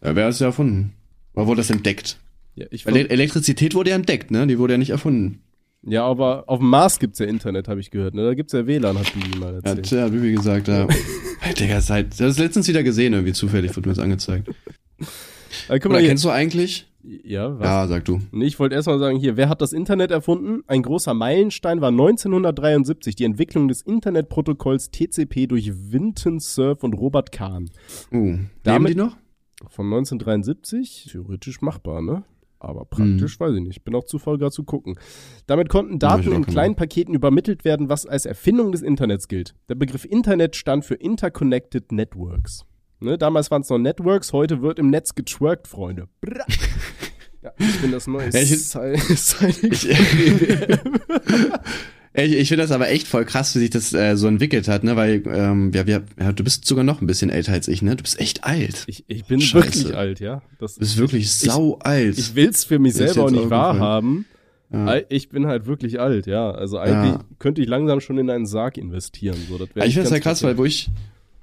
[0.04, 0.94] Ja, wer hat es ja erfunden?
[1.34, 2.18] Oder wurde das entdeckt?
[2.56, 4.48] Ja, ich Ele Elektrizität wurde ja entdeckt, ne?
[4.48, 5.42] Die wurde ja nicht erfunden.
[5.88, 8.16] Ja, aber auf dem Mars gibt's ja Internet, habe ich gehört.
[8.16, 8.24] Ne?
[8.24, 9.86] Da gibt's ja WLAN, hat Bibi mal Ja, erzählt.
[9.86, 10.88] tja, wie gesagt, ja.
[11.42, 14.48] Hey, Digga, seit, das ist letztens wieder gesehen, irgendwie zufällig wurde mir das angezeigt.
[15.70, 16.88] Äh, guck Oder kennst du eigentlich?
[17.24, 17.66] Ja, was?
[17.66, 18.20] Ja, sag du.
[18.32, 20.64] Nee, ich wollte erstmal sagen, hier, wer hat das Internet erfunden?
[20.68, 27.32] Ein großer Meilenstein war 1973 die Entwicklung des Internetprotokolls TCP durch Vinton Cerf und Robert
[27.32, 27.70] Kahn.
[28.12, 29.16] Uh, Damit- die noch?
[29.70, 31.10] Von 1973?
[31.12, 32.24] Theoretisch machbar, ne?
[32.60, 33.84] Aber praktisch weiß ich nicht.
[33.84, 34.98] Bin auch zu faul, gerade zu gucken.
[35.46, 39.54] Damit konnten Daten in kleinen Paketen übermittelt werden, was als Erfindung des Internets gilt.
[39.70, 42.66] Der Begriff Internet stand für Interconnected Networks.
[43.02, 46.08] Ne, damals waren es noch Networks, heute wird im Netz getwerkt, Freunde.
[47.60, 49.62] Ja, ich bin das neue Ja, ich- Sil- Silent
[52.18, 54.68] Ich, ich, ich finde das aber echt voll krass, wie sich das äh, so entwickelt
[54.70, 54.96] hat, ne?
[54.96, 57.96] Weil, ähm, ja, wir, ja, du bist sogar noch ein bisschen älter als ich, ne?
[57.98, 58.84] Du bist echt alt.
[58.88, 59.66] Ich, ich bin Scheiße.
[59.84, 60.42] wirklich alt, ja.
[60.60, 62.18] Das, Du bist wirklich sau alt.
[62.18, 64.26] ich will's für mich selber auch nicht wahrhaben.
[64.72, 64.98] Ja.
[65.10, 66.52] Ich bin halt wirklich alt, ja.
[66.52, 67.24] Also eigentlich Ja.
[67.38, 69.38] könnte ich langsam schon in einen Sarg investieren.
[69.50, 70.90] So, das Ja, ich finde das halt ganz krass, weil wo ich,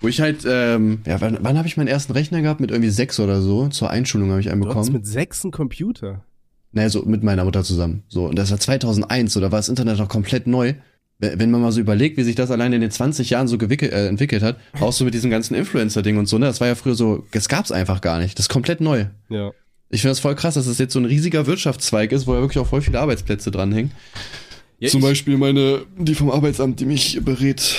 [0.03, 2.61] wo ich halt, ähm, ja, wann, wann habe ich meinen ersten Rechner gehabt?
[2.61, 3.69] Mit irgendwie sechs oder so.
[3.69, 4.93] Zur Einschulung habe ich einen Du hast bekommen.
[4.93, 6.25] mit sechs einen Computer.
[6.73, 8.03] Naja, so mit meiner Mutter zusammen.
[8.09, 10.75] So, und das war 2001, so, da war das Internet noch komplett neu.
[11.19, 13.57] Wenn wenn man mal so überlegt, wie sich das allein in den 20 Jahren so
[13.59, 16.67] gewickelt, äh, entwickelt hat, auch so mit diesem ganzen Influencer-Ding und so, ne, das war
[16.69, 18.39] ja früher so, das gab's einfach gar nicht.
[18.39, 19.07] Das ist komplett neu.
[19.29, 19.53] Ja.
[19.91, 22.35] Ich finde das voll krass, dass es das jetzt so ein riesiger Wirtschaftszweig ist, wo
[22.35, 23.93] ja wirklich auch voll viele Arbeitsplätze dranhängen.
[24.83, 27.77] Ja Zum Beispiel meine, die vom Arbeitsamt, die mich berät,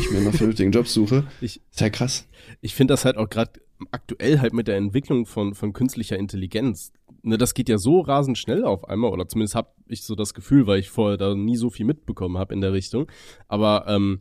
[0.00, 1.24] ich mir nach vernünftigen Job suche.
[1.40, 2.26] Ich, Ist ja krass.
[2.62, 6.92] ich finde das halt auch gerade aktuell halt mit der Entwicklung von, von künstlicher Intelligenz.
[7.22, 10.32] Ne, das geht ja so rasend schnell auf einmal, oder zumindest habe ich so das
[10.32, 13.06] Gefühl, weil ich vorher da nie so viel mitbekommen habe in der Richtung.
[13.48, 14.20] Aber ähm,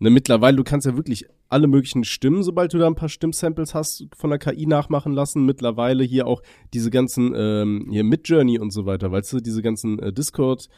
[0.00, 3.74] ne, mittlerweile, du kannst ja wirklich alle möglichen Stimmen, sobald du da ein paar Stimmsamples
[3.74, 5.46] hast, von der KI nachmachen lassen.
[5.46, 6.42] Mittlerweile hier auch
[6.74, 10.68] diese ganzen, ähm, hier Midjourney und so weiter, weißt du, diese ganzen äh, Discord,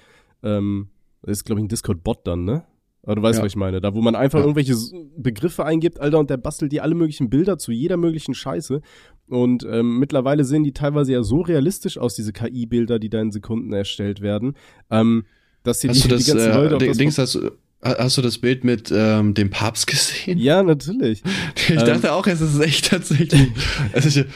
[0.42, 0.88] ähm,
[1.22, 2.64] das ist glaube ich ein Discord-Bot dann, ne?
[3.04, 3.44] Aber du weißt, Ja.
[3.44, 3.80] was ich meine.
[3.80, 4.44] Da, wo man einfach Ja.
[4.44, 4.76] irgendwelche
[5.16, 8.80] Begriffe eingibt, Alter, und der bastelt dir alle möglichen Bilder zu jeder möglichen Scheiße.
[9.28, 13.32] Und ähm, mittlerweile sehen die teilweise ja so realistisch aus, diese KI-Bilder, die da in
[13.32, 14.54] Sekunden erstellt werden,
[14.90, 15.24] ähm,
[15.64, 17.34] dass die, Hast die, du das, die ganzen Leute äh, auf Ding- das Dings, hast,
[17.34, 17.50] du-
[17.82, 20.38] hast du das Bild mit ähm, dem Papst gesehen?
[20.38, 21.22] Ja, natürlich.
[21.56, 21.78] Ich Ähm.
[21.78, 23.48] dachte auch, es ist echt tatsächlich.
[23.92, 24.26] also ich,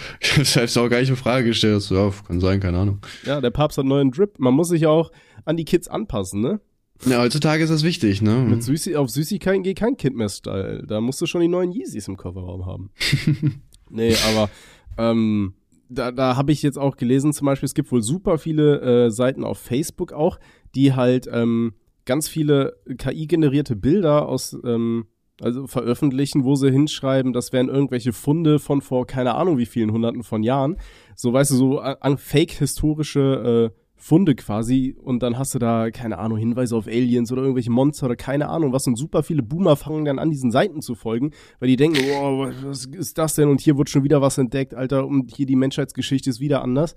[0.40, 1.82] ich hab's auch gar nicht in Frage gestellt.
[1.82, 2.98] So, ja, kann sein, keine Ahnung.
[3.24, 4.40] Ja, der Papst hat einen neuen Drip.
[4.40, 5.12] Man muss sich auch
[5.44, 6.60] an die Kids anpassen, ne?
[7.04, 8.36] Ja, heutzutage ist das wichtig, ne?
[8.36, 10.84] Mit Süßi auf Süßigkeiten geht kein Kind mehr Style.
[10.86, 12.90] Da musst du schon die neuen Yeezys im Kofferraum haben.
[13.90, 14.48] nee, aber
[14.96, 15.54] ähm,
[15.88, 19.10] da, da habe ich jetzt auch gelesen, zum Beispiel, es gibt wohl super viele äh,
[19.10, 20.38] Seiten auf Facebook auch,
[20.74, 25.06] die halt ähm, ganz viele KI-generierte Bilder aus, ähm,
[25.40, 29.92] also veröffentlichen, wo sie hinschreiben, das wären irgendwelche Funde von vor keine Ahnung wie vielen
[29.92, 30.78] hunderten von Jahren.
[31.14, 35.90] So, weißt du, so an, an fake-historische äh, Funde quasi und dann hast du da,
[35.90, 39.42] keine Ahnung, Hinweise auf Aliens oder irgendwelche Monster oder keine Ahnung was und super viele
[39.42, 43.34] Boomer fangen dann an, diesen Seiten zu folgen, weil die denken, oh, was ist das
[43.34, 46.62] denn und hier wird schon wieder was entdeckt, Alter, und hier die Menschheitsgeschichte ist wieder
[46.62, 46.94] anders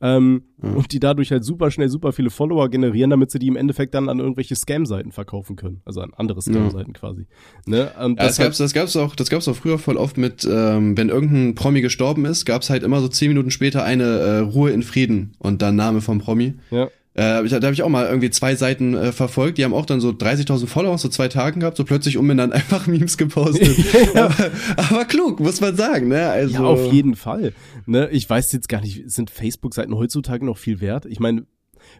[0.00, 3.56] ähm, und die dadurch halt super schnell super viele Follower generieren, damit sie die im
[3.56, 7.26] Endeffekt dann an irgendwelche Scam-Seiten verkaufen können, also an andere Scam-Seiten quasi.
[7.66, 7.90] Ne?
[7.98, 10.96] Und Ja, das gab's, das gab's auch, das gab's auch früher voll oft mit, ähm,
[10.98, 14.70] wenn irgendein Promi gestorben ist, gab's halt immer so zehn Minuten später eine äh, Ruhe
[14.70, 16.51] in Frieden und dann Name vom Promi.
[16.70, 16.88] Ja.
[17.14, 19.84] Äh, ich- da habe ich auch mal irgendwie zwei Seiten äh, verfolgt, die haben auch
[19.84, 23.76] dann so 30.000 Follower aus so zwei Tagen gehabt, so plötzlich umbenannt einfach Memes gepostet.
[24.16, 24.34] aber,
[24.76, 26.28] aber klug, muss man sagen, ne?
[26.30, 27.52] Also, Ja, auf jeden Fall.
[27.84, 31.04] Ne, ich weiß jetzt gar nicht, sind Facebook-Seiten heutzutage noch viel wert?
[31.04, 31.44] Ich meine,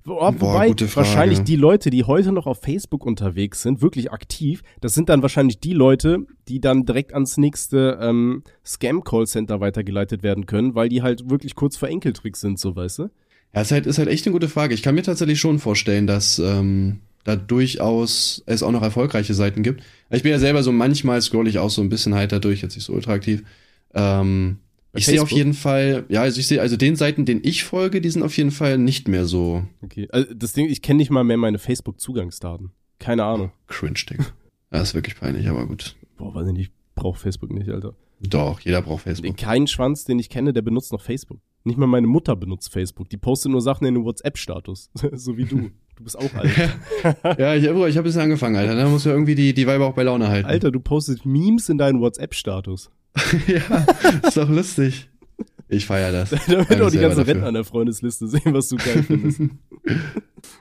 [0.05, 4.95] wo, wobei wahrscheinlich die Leute, die heute noch auf Facebook unterwegs sind, wirklich aktiv, das
[4.95, 10.75] sind dann wahrscheinlich die Leute, die dann direkt ans nächste ähm, Scam-Callcenter weitergeleitet werden können,
[10.75, 13.09] weil die halt wirklich kurz vor Enkeltricks sind, so weißt du?
[13.55, 14.75] Ja, ist halt, ist halt echt eine gute Frage.
[14.75, 19.63] Ich kann mir tatsächlich schon vorstellen, dass ähm, da durchaus es auch noch erfolgreiche Seiten
[19.63, 19.83] gibt.
[20.11, 22.75] Ich bin ja selber so, manchmal scroll ich auch so ein bisschen halt dadurch, jetzt
[22.75, 23.43] nicht so ultra aktiv.
[23.95, 24.59] Ähm,
[24.95, 28.01] ich sehe auf jeden Fall, ja, also ich sehe, also den Seiten, denen ich folge,
[28.01, 29.65] die sind auf jeden Fall nicht mehr so.
[29.83, 32.73] Okay, also das Ding, ich kenne nicht mal mehr meine Facebook-Zugangsdaten.
[32.99, 33.53] Keine Ahnung.
[33.69, 34.27] Cringe, Digga.
[34.71, 35.97] Das ist wirklich peinlich, aber gut.
[36.17, 37.95] Boah, weiß ich nicht, ich brauche Facebook nicht, Alter.
[38.21, 39.37] Doch, jeder braucht Facebook.
[39.37, 41.41] Kein Schwanz, den ich kenne, der benutzt noch Facebook.
[41.65, 43.09] Nicht mal meine Mutter benutzt Facebook.
[43.11, 44.91] Die postet nur Sachen in den WhatsApp-Status.
[45.13, 45.71] so wie du.
[45.97, 46.51] Du bist auch alt.
[47.39, 48.75] ja, ich, ich habe ein bisschen angefangen, Alter.
[48.75, 50.49] Da muss ja irgendwie die, die Weiber auch bei Laune halten.
[50.49, 52.91] Alter, du postest Memes in deinen WhatsApp-Status.
[53.47, 53.87] ja,
[54.27, 55.11] ist doch lustig.
[55.69, 56.31] Ich feiere das.
[56.47, 59.41] Damit auch die ganze Rentner an der Freundesliste sehen, was du geil findest.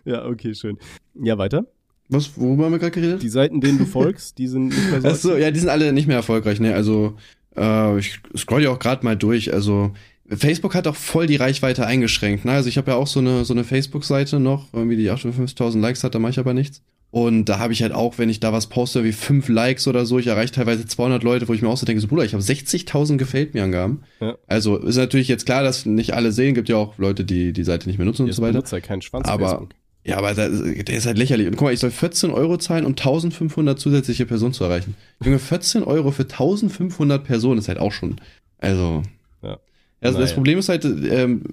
[0.05, 0.77] ja, okay, schön.
[1.15, 1.65] Ja, weiter.
[2.09, 3.23] Was, worüber haben wir gerade geredet?
[3.23, 5.07] Die Seiten, denen du folgst, die sind nicht mehr so.
[5.07, 6.75] Achso, ja, die sind alle nicht mehr erfolgreich, ne?
[6.75, 7.15] Also,
[7.55, 9.53] äh, ich scroll ja auch gerade mal durch.
[9.53, 9.93] Also,
[10.38, 12.46] Facebook hat auch voll die Reichweite eingeschränkt.
[12.46, 12.54] Ne?
[12.54, 16.04] Also ich habe ja auch so eine, so eine Facebook-Seite noch, irgendwie die 58.000 Likes
[16.04, 16.82] hat, da mache ich aber nichts.
[17.12, 20.06] Und da habe ich halt auch, wenn ich da was poste, wie fünf Likes oder
[20.06, 22.34] so, ich erreiche teilweise 200 Leute, wo ich mir auch so denke, so Bruder, ich
[22.34, 24.04] habe 60.000 gefällt mir Angaben.
[24.22, 24.38] Ja.
[24.48, 27.65] Also ist natürlich jetzt klar, dass nicht alle sehen, gibt ja auch Leute, die die
[27.65, 28.72] Seite nicht mehr nutzen jetzt und so weiter.
[28.72, 29.70] Halt keinen Schwanz aber Facebook.
[30.06, 31.48] ja, aber da, der ist halt lächerlich.
[31.48, 34.96] Und guck mal, ich soll 14 Euro zahlen, um 1500 zusätzliche Personen zu erreichen.
[35.22, 38.22] Junge, 14 Euro für 1500 Personen ist halt auch schon,
[38.58, 39.04] also
[39.44, 39.60] ja.
[40.01, 40.25] Also naja.
[40.25, 41.43] das Problem ist halt, ähm,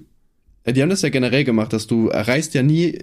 [0.67, 2.99] die haben das ja generell gemacht, dass du erreichst ja nie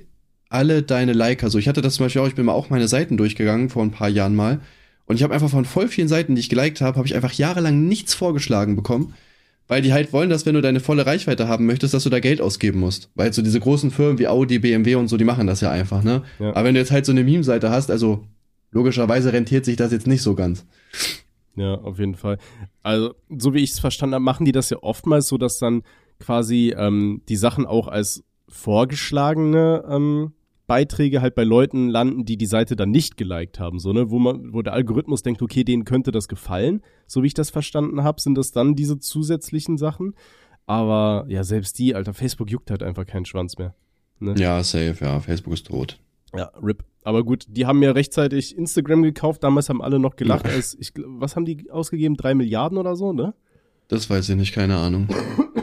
[0.48, 1.50] alle deine Liker.
[1.50, 3.82] So, ich hatte das zum Beispiel auch, ich bin mal auch meine Seiten durchgegangen vor
[3.82, 4.60] ein paar Jahren mal.
[5.06, 7.32] Und ich habe einfach von voll vielen Seiten, die ich geliked habe, habe ich einfach
[7.32, 9.14] jahrelang nichts vorgeschlagen bekommen.
[9.68, 12.20] Weil die halt wollen, dass wenn du deine volle Reichweite haben möchtest, dass du da
[12.20, 13.10] Geld ausgeben musst.
[13.16, 16.04] Weil so diese großen Firmen wie Audi, BMW und so, die machen das ja einfach,
[16.04, 16.22] ne?
[16.38, 16.50] Ja.
[16.50, 18.24] Aber wenn du jetzt halt so eine Meme-Seite hast, also
[18.70, 20.64] logischerweise rentiert sich das jetzt nicht so ganz.
[21.56, 22.38] Ja, auf jeden Fall.
[22.82, 25.82] Also, so wie ich es verstanden habe, machen die das ja oftmals so, dass dann
[26.20, 30.32] quasi ähm, die Sachen auch als vorgeschlagene ähm,
[30.66, 34.18] Beiträge halt bei Leuten landen, die die Seite dann nicht geliked haben, so ne, wo
[34.18, 36.82] man, wo der Algorithmus denkt, okay, denen könnte das gefallen.
[37.06, 40.14] So wie ich das verstanden habe, sind das dann diese zusätzlichen Sachen.
[40.66, 43.74] Aber ja, selbst die, Alter, Facebook juckt halt einfach keinen Schwanz mehr.
[44.18, 44.34] Ne?
[44.36, 46.00] Ja, safe, ja, Facebook ist tot.
[46.34, 46.84] Ja, RIP.
[47.06, 49.44] Aber gut, die haben ja rechtzeitig Instagram gekauft.
[49.44, 50.44] Damals haben alle noch gelacht.
[50.44, 52.16] Als ich, was haben die ausgegeben?
[52.16, 53.32] Drei Milliarden oder so, ne?
[53.86, 55.06] Das weiß ich nicht, keine Ahnung.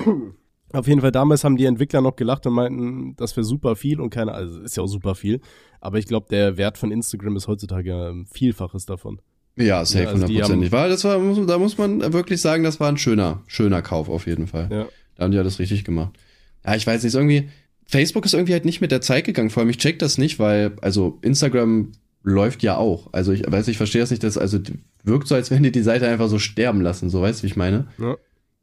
[0.72, 4.00] Auf jeden Fall, damals haben die Entwickler noch gelacht und meinten, das wäre super viel
[4.00, 5.42] und keine, also ist ja auch super viel.
[5.82, 9.20] Aber ich glaube, der Wert von Instagram ist heutzutage ein Vielfaches davon.
[9.58, 10.38] Ja, safe, hundertprozentig.
[10.38, 13.82] Ja, also war, das war, da muss man wirklich sagen, das war ein schöner, schöner
[13.82, 14.70] Kauf auf jeden Fall.
[14.72, 14.86] Ja.
[15.16, 16.18] Da haben die alles richtig gemacht.
[16.66, 17.50] Ja, ich weiß nicht, irgendwie,
[17.86, 19.50] Facebook ist irgendwie halt nicht mit der Zeit gegangen.
[19.50, 21.92] Vor allem, ich check das nicht, weil, also Instagram
[22.24, 23.10] läuft ja auch.
[23.12, 24.60] Also ich weiß, ich verstehe das nicht, dass, also
[25.04, 27.48] wirkt so, als wenn die die Seite einfach so sterben lassen, so weißt du, wie
[27.48, 27.88] ich meine?
[28.00, 28.16] Ja.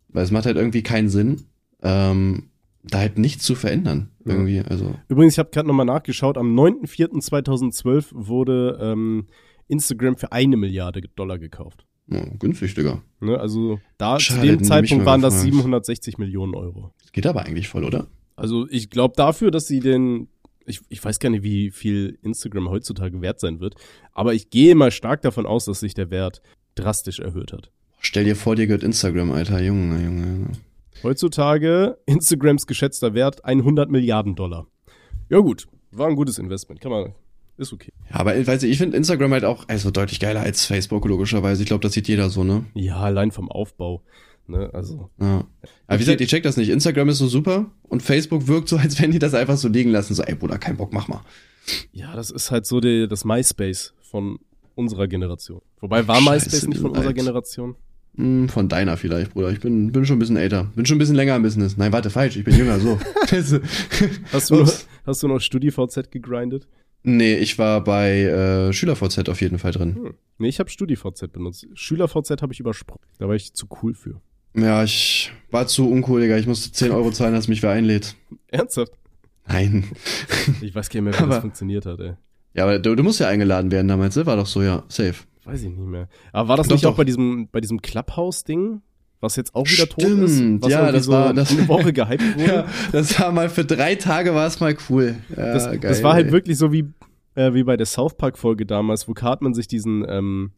[0.09, 1.43] Weil es macht halt irgendwie keinen Sinn,
[1.83, 2.51] ähm,
[2.83, 4.11] da halt nichts zu verändern.
[4.25, 4.63] Irgendwie, ja.
[4.65, 4.95] also.
[5.09, 9.27] Übrigens, ich habe gerade nochmal nachgeschaut, am 9.4.2012 wurde ähm,
[9.69, 11.87] Instagram für eine Milliarde Dollar gekauft.
[12.13, 13.03] Oh, günstig, Digga.
[13.21, 16.93] Ne, also da Schade, zu dem Zeitpunkt waren das 760 Millionen Euro.
[17.03, 18.09] Das geht aber eigentlich voll, oder?
[18.41, 20.29] Also ich glaube dafür, dass sie den,
[20.65, 23.75] ich, ich weiß gar nicht, wie viel Instagram heutzutage wert sein wird,
[24.15, 26.41] aber ich gehe mal stark davon aus, dass sich der Wert
[26.75, 27.71] drastisch erhöht hat.
[28.01, 30.53] Stell dir vor, dir gehört Instagram, Alter, Junge, Junge, Junge.
[31.03, 34.67] Heutzutage Instagrams geschätzter Wert 100 Milliarden Dollar.
[35.29, 37.13] Ja gut, war ein gutes Investment, kann man,
[37.59, 37.93] ist okay.
[38.09, 41.63] Ja, aber weißt du, ich finde Instagram halt auch also deutlich geiler als Facebook logischerweise.
[41.63, 42.65] Ich glaube, das sieht jeder so, ne?
[42.73, 44.03] Ja, allein vom Aufbau.
[44.51, 45.11] Ne, also.
[45.21, 45.45] Ja.
[45.87, 46.71] Aber wie gesagt, ich check das nicht.
[46.71, 49.91] Instagram ist so super und Facebook wirkt so, als wenn die das einfach so liegen
[49.91, 50.15] lassen.
[50.15, 51.21] So, ey Bruder, kein Bock, mach mal.
[51.93, 54.41] Ja, das ist halt so die, das MySpace von
[54.75, 55.63] unserer Generation.
[55.81, 57.77] Wobei war Scheiße, MySpace nicht von unserer Generation?
[58.17, 59.53] Hm, von deiner vielleicht, Bruder.
[59.53, 60.65] Ich bin, bin schon ein bisschen älter.
[60.75, 61.77] Bin schon ein bisschen länger im Business.
[61.77, 62.37] Nein, warte, falsch.
[62.37, 62.99] Ich bin jünger, so.
[64.33, 64.73] hast, du noch,
[65.07, 66.67] hast du noch StudiVZ gegrindet?
[67.05, 69.95] Nee, ich war bei äh, SchülerVZ auf jeden Fall drin.
[69.95, 70.15] Hm.
[70.39, 71.69] Nee, ich habe StudiVZ benutzt.
[71.75, 73.01] SchülerVZ habe ich übersprungen.
[73.19, 74.21] Da war ich zu cool für.
[74.55, 76.37] Ja, ich war zu uncool, Digga.
[76.37, 78.17] Ich musste 10 Euro zahlen, dass mich wer einlädt.
[78.49, 78.93] Ernsthaft?
[79.47, 79.85] Nein.
[80.61, 82.15] Ich weiß gar nicht mehr, wie aber, das funktioniert hat, ey.
[82.55, 84.27] Ja, aber du, du musst ja eingeladen werden damals, ne?
[84.27, 84.83] War doch so, ja.
[84.89, 85.15] Safe.
[85.45, 86.09] Weiß ich nicht mehr.
[86.33, 86.93] Aber war das doch, nicht doch.
[86.93, 88.83] auch bei diesem, bei diesem Clubhouse-Ding?
[89.21, 90.63] Was jetzt auch wieder Stimmt, tot ist?
[90.63, 92.47] Was ja, das so war das, eine Woche gehypt wurde?
[92.47, 95.17] ja, das war mal für drei Tage war es mal cool.
[95.37, 96.33] Ja, das, geil, das war halt ey.
[96.33, 96.87] wirklich so wie,
[97.35, 100.53] äh, wie bei der South Park-Folge damals, wo Cartman sich diesen, ähm,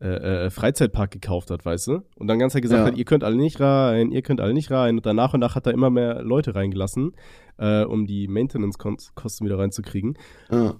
[0.00, 2.02] äh, äh, Freizeitpark gekauft hat, weißt du?
[2.16, 2.86] Und dann ganz halt gesagt ja.
[2.86, 4.98] hat, ihr könnt alle nicht rein, ihr könnt alle nicht rein.
[4.98, 7.12] Und dann nach und nach hat er immer mehr Leute reingelassen,
[7.56, 10.18] äh, um die Maintenance-Kosten wieder reinzukriegen.
[10.50, 10.74] Ja.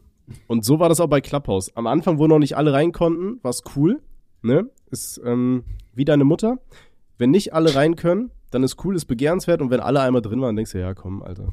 [0.49, 1.75] Und so war das auch bei Clubhouse.
[1.77, 4.03] Am Anfang, wo noch nicht alle rein konnten, war es cool.
[4.43, 4.69] Ne?
[4.91, 6.59] Ist ähm, wie deine Mutter.
[7.17, 9.63] Wenn nicht alle rein können, dann ist cool, ist begehrenswert.
[9.63, 11.49] Und wenn alle einmal drin waren, denkst du, ja, komm, Alter.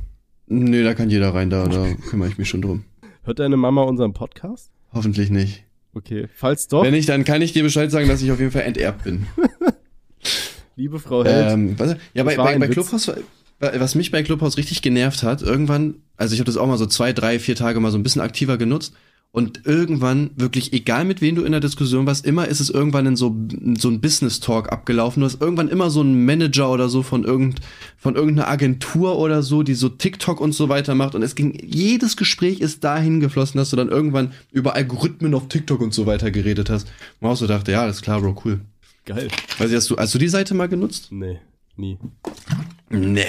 [0.47, 2.83] Nee, da kann jeder rein, da, da kümmere ich mich schon drum.
[3.23, 4.69] Hört deine Mama unseren Podcast?
[4.91, 5.65] Hoffentlich nicht.
[5.93, 8.51] Okay, falls doch, Wenn nicht, dann kann ich dir Bescheid sagen, dass ich auf jeden
[8.51, 9.27] Fall enterbt bin.
[10.75, 12.67] liebe Frau Held, Ähm, was, ja, bei, bei, bei.
[12.67, 13.11] Clubhouse,
[13.59, 16.85] was mich bei Clubhouse richtig genervt hat, irgendwann, also ich habe das auch mal so
[16.85, 18.93] zwei, drei, vier Tage mal so ein bisschen aktiver genutzt
[19.35, 23.07] und irgendwann wirklich, egal mit wem du in der Diskussion warst, immer ist es irgendwann
[23.07, 23.35] in so,
[23.79, 25.21] so ein Business-Talk abgelaufen.
[25.21, 27.59] Du hast irgendwann immer so einen Manager oder so von, irgend,
[27.97, 31.57] von irgendeiner Agentur oder so, die so TikTok und so weiter macht und es ging,
[31.65, 36.05] jedes Gespräch ist dahin geflossen, dass du dann irgendwann über Algorithmen auf TikTok und so
[36.05, 36.87] weiter geredet hast.
[37.19, 38.61] Und auch so dachte, ja, alles klar, Bro, cool.
[39.05, 39.29] geil.
[39.57, 41.07] Weiß ich, hast du, hast du die Seite mal genutzt?
[41.09, 41.39] Nee,
[41.75, 41.97] nie.
[42.91, 43.25] Nee.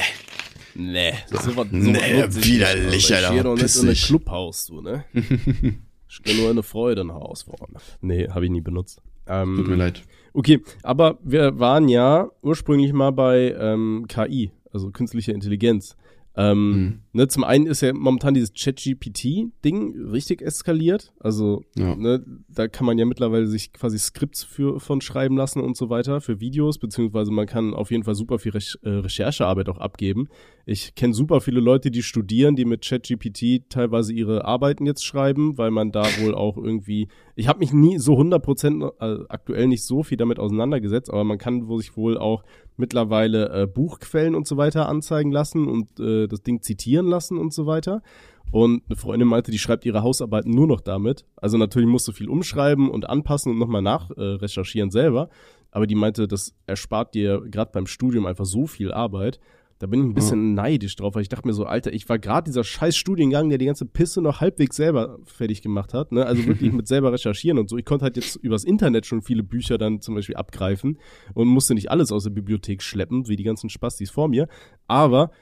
[0.74, 3.86] Nee, so was, Nee, nutze ich widerlich, nicht, Ich Alter, gehe doch nicht in ein
[3.88, 4.06] pissig.
[4.06, 5.04] Clubhaus, du, ne?
[6.14, 7.74] ich gehe nur in eine Freudenhaus vorne.
[8.00, 9.02] Nee, habe ich nie benutzt.
[9.26, 10.02] Ähm, Tut mir leid.
[10.32, 15.96] Okay, aber wir waren ja ursprünglich mal bei ähm, KI, also künstliche Intelligenz.
[16.36, 16.98] Ähm, Mhm.
[17.12, 21.12] ne, zum einen ist ja momentan dieses ChatGPT-Ding richtig eskaliert.
[21.20, 21.94] Also, Ja.
[21.94, 25.90] ne, da kann man ja mittlerweile sich quasi Skripts für, von schreiben lassen und so
[25.90, 29.78] weiter, für Videos, beziehungsweise man kann auf jeden Fall super viel Rech äh, Recherchearbeit auch
[29.78, 30.28] abgeben.
[30.66, 35.58] Ich kenne super viele Leute, die studieren, die mit ChatGPT teilweise ihre Arbeiten jetzt schreiben,
[35.58, 39.84] weil man da wohl auch irgendwie, ich habe mich nie so 100% äh, aktuell nicht
[39.84, 42.44] so viel damit auseinandergesetzt, aber man kann wo sich wohl auch
[42.76, 47.52] mittlerweile äh, Buchquellen und so weiter anzeigen lassen und äh, das Ding zitieren lassen und
[47.52, 48.02] so weiter.
[48.50, 51.24] Und eine Freundin meinte, die schreibt ihre Hausarbeiten nur noch damit.
[51.36, 55.28] Also natürlich musst du viel umschreiben und anpassen und nochmal nachrecherchieren äh, selber.
[55.70, 59.40] Aber die meinte, das erspart dir gerade beim Studium einfach so viel Arbeit.
[59.84, 62.18] Da bin ich ein bisschen neidisch drauf, weil ich dachte mir so, Alter, ich war
[62.18, 66.10] gerade dieser scheiß Studiengang, der die ganze Pisse noch halbwegs selber fertig gemacht hat.
[66.10, 66.24] Ne?
[66.24, 67.76] Also wirklich mit selber recherchieren und so.
[67.76, 70.98] Ich konnte halt jetzt übers Internet schon viele Bücher dann zum Beispiel abgreifen
[71.34, 74.48] und musste nicht alles aus der Bibliothek schleppen, wie die ganzen Spastis vor mir.
[74.86, 75.32] Aber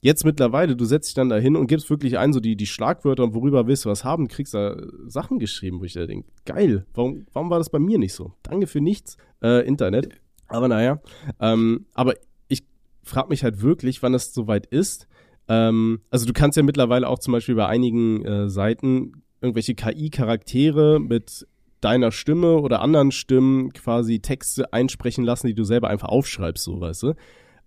[0.00, 2.66] jetzt mittlerweile, du setzt dich dann da hin und gibst wirklich ein, so die, die
[2.66, 6.28] Schlagwörter und worüber willst du was haben, kriegst da Sachen geschrieben, wo ich da denke,
[6.44, 8.32] geil, warum, warum war das bei mir nicht so?
[8.42, 10.08] Danke für nichts, äh, Internet.
[10.48, 11.00] Aber naja,
[11.38, 12.14] ähm, aber
[13.02, 15.08] frage mich halt wirklich, wann das soweit ist.
[15.48, 21.00] Ähm, also du kannst ja mittlerweile auch zum Beispiel bei einigen äh, Seiten irgendwelche KI-Charaktere
[21.00, 21.46] mit
[21.80, 26.80] deiner Stimme oder anderen Stimmen quasi Texte einsprechen lassen, die du selber einfach aufschreibst, so
[26.80, 27.14] weißt du.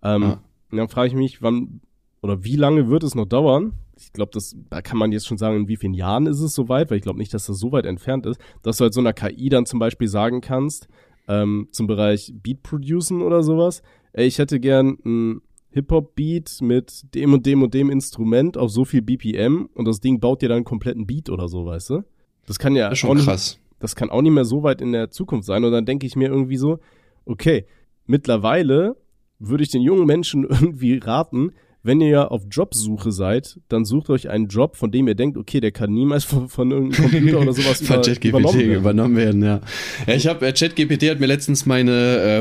[0.03, 0.41] Ähm, Ja.
[0.71, 1.81] Und dann frage ich mich, wann
[2.21, 3.73] oder wie lange wird es noch dauern?
[3.97, 6.53] Ich glaube, das da kann man jetzt schon sagen, in wie vielen Jahren ist es
[6.55, 8.99] soweit, weil ich glaube nicht, dass das so weit entfernt ist, dass du halt so
[8.99, 10.87] einer KI dann zum Beispiel sagen kannst,
[11.27, 13.83] ähm, zum Bereich Beat producen oder sowas,
[14.15, 18.85] ey, ich hätte gern ein Hip-Hop-Beat mit dem und dem und dem Instrument auf so
[18.85, 22.01] viel BPM und das Ding baut dir dann einen kompletten Beat oder so, weißt du?
[22.47, 23.59] Das kann ja Das schon nicht, krass.
[23.79, 25.63] das kann auch nicht mehr so weit in der Zukunft sein.
[25.65, 26.79] Und dann denke ich mir irgendwie so,
[27.25, 27.65] okay,
[28.05, 28.95] mittlerweile
[29.39, 31.51] würde ich den jungen Menschen irgendwie raten,
[31.85, 35.37] wenn ihr ja auf Jobsuche seid, dann sucht euch einen Job, von dem ihr denkt,
[35.37, 38.75] okay, der kann niemals von, von irgendeinem Computer oder sowas Von über, ChatGPT übernommen werden.
[38.75, 39.61] übernommen werden, ja.
[40.07, 41.91] Ja, ich habe äh, ChatGPT hat mir letztens meine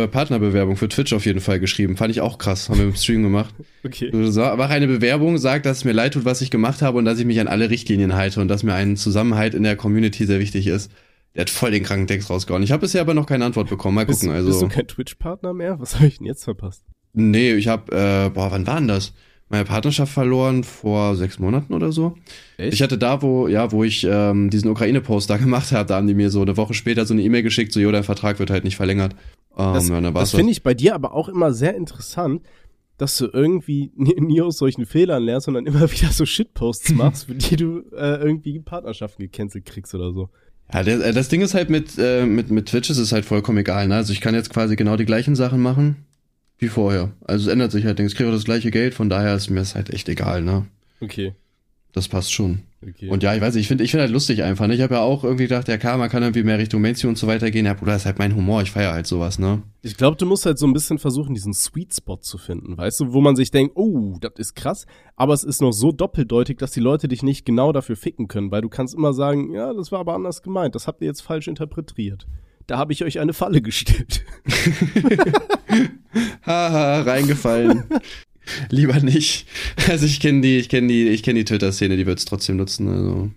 [0.05, 1.97] äh, Partnerbewerbung für Twitch auf jeden Fall geschrieben.
[1.97, 2.69] Fand ich auch krass.
[2.69, 3.55] Haben wir im Stream gemacht.
[3.85, 4.11] Okay.
[4.31, 7.05] So, mach eine Bewerbung, sagt, dass es mir leid tut, was ich gemacht habe und
[7.05, 10.25] dass ich mich an alle Richtlinien halte und dass mir ein Zusammenhalt in der Community
[10.27, 10.91] sehr wichtig ist.
[11.35, 12.63] Der hat voll den kranken Text rausgehauen.
[12.63, 13.97] Ich habe bisher aber noch keine Antwort bekommen.
[13.97, 14.35] Mal Bist, gucken.
[14.35, 15.81] bist du Also kein Twitch-Partner mehr?
[15.81, 16.85] Was habe ich denn jetzt verpasst?
[17.13, 19.13] nee, ich habe äh, boah, wann war denn das?
[19.55, 22.17] Meine Partnerschaft verloren vor sechs Monaten oder so.
[22.57, 22.75] Echt?
[22.75, 26.09] Ich hatte da, wo, ja, wo ich ähm, diesen Ukraine-Post da gemacht habe, da haben
[26.09, 28.51] die mir so eine Woche später so eine E-Mail geschickt, so, jo, dein Vertrag wird
[28.51, 29.13] halt nicht verlängert.
[29.57, 32.43] Ähm, Das, das finde ich bei dir aber auch immer sehr interessant,
[32.99, 37.37] dass du irgendwie nie, aus solchen Fehlern lernst, sondern immer wieder so Shitposts machst, für
[37.37, 40.31] die du äh, irgendwie Partnerschaften gecancelt kriegst oder so.
[40.73, 43.25] Ja, der, äh, das Ding ist halt mit, äh, mit, mit Twitch ist es halt
[43.25, 43.95] vollkommen egal, ne?
[43.95, 46.05] Also ich kann jetzt quasi genau die gleichen Sachen machen
[46.65, 47.13] wie vorher.
[47.25, 48.15] Also es ändert sich halt nichts.
[48.15, 50.67] Ich kriege das gleiche Geld, von daher ist mir das halt echt egal, ne?
[51.01, 51.35] Okay.
[51.93, 52.63] Das passt schon.
[52.83, 53.09] okay.
[53.09, 54.75] Und ja, ich weiß ich finde ich finde halt lustig einfach, ne?
[54.75, 57.19] Ich habe ja auch irgendwie gedacht, ja klar, man kann irgendwie mehr Richtung Mainstream und
[57.19, 57.67] so weiter gehen.
[57.67, 59.63] Ja, Bruder, das ist halt mein Humor, ich feiere halt sowas, ne?
[59.83, 62.99] Ich glaube, du musst halt so ein bisschen versuchen, diesen Sweet Spot zu finden, weißt
[62.99, 66.57] du, wo man sich denkt, oh, das ist krass, aber es ist noch so doppeldeutig,
[66.59, 69.73] dass die Leute dich nicht genau dafür ficken können, weil du kannst immer sagen, ja,
[69.73, 72.27] das war aber anders gemeint, das habt ihr jetzt falsch interpretiert.
[72.67, 74.25] Da habe ich euch eine Falle gestellt.
[76.47, 77.85] Haha, reingefallen.
[78.71, 79.47] Lieber nicht.
[79.89, 82.89] Also ich kenne die, ich kenne die, ich kenne die Twitter-Szene, die wird's trotzdem nutzen.
[82.89, 83.31] Also.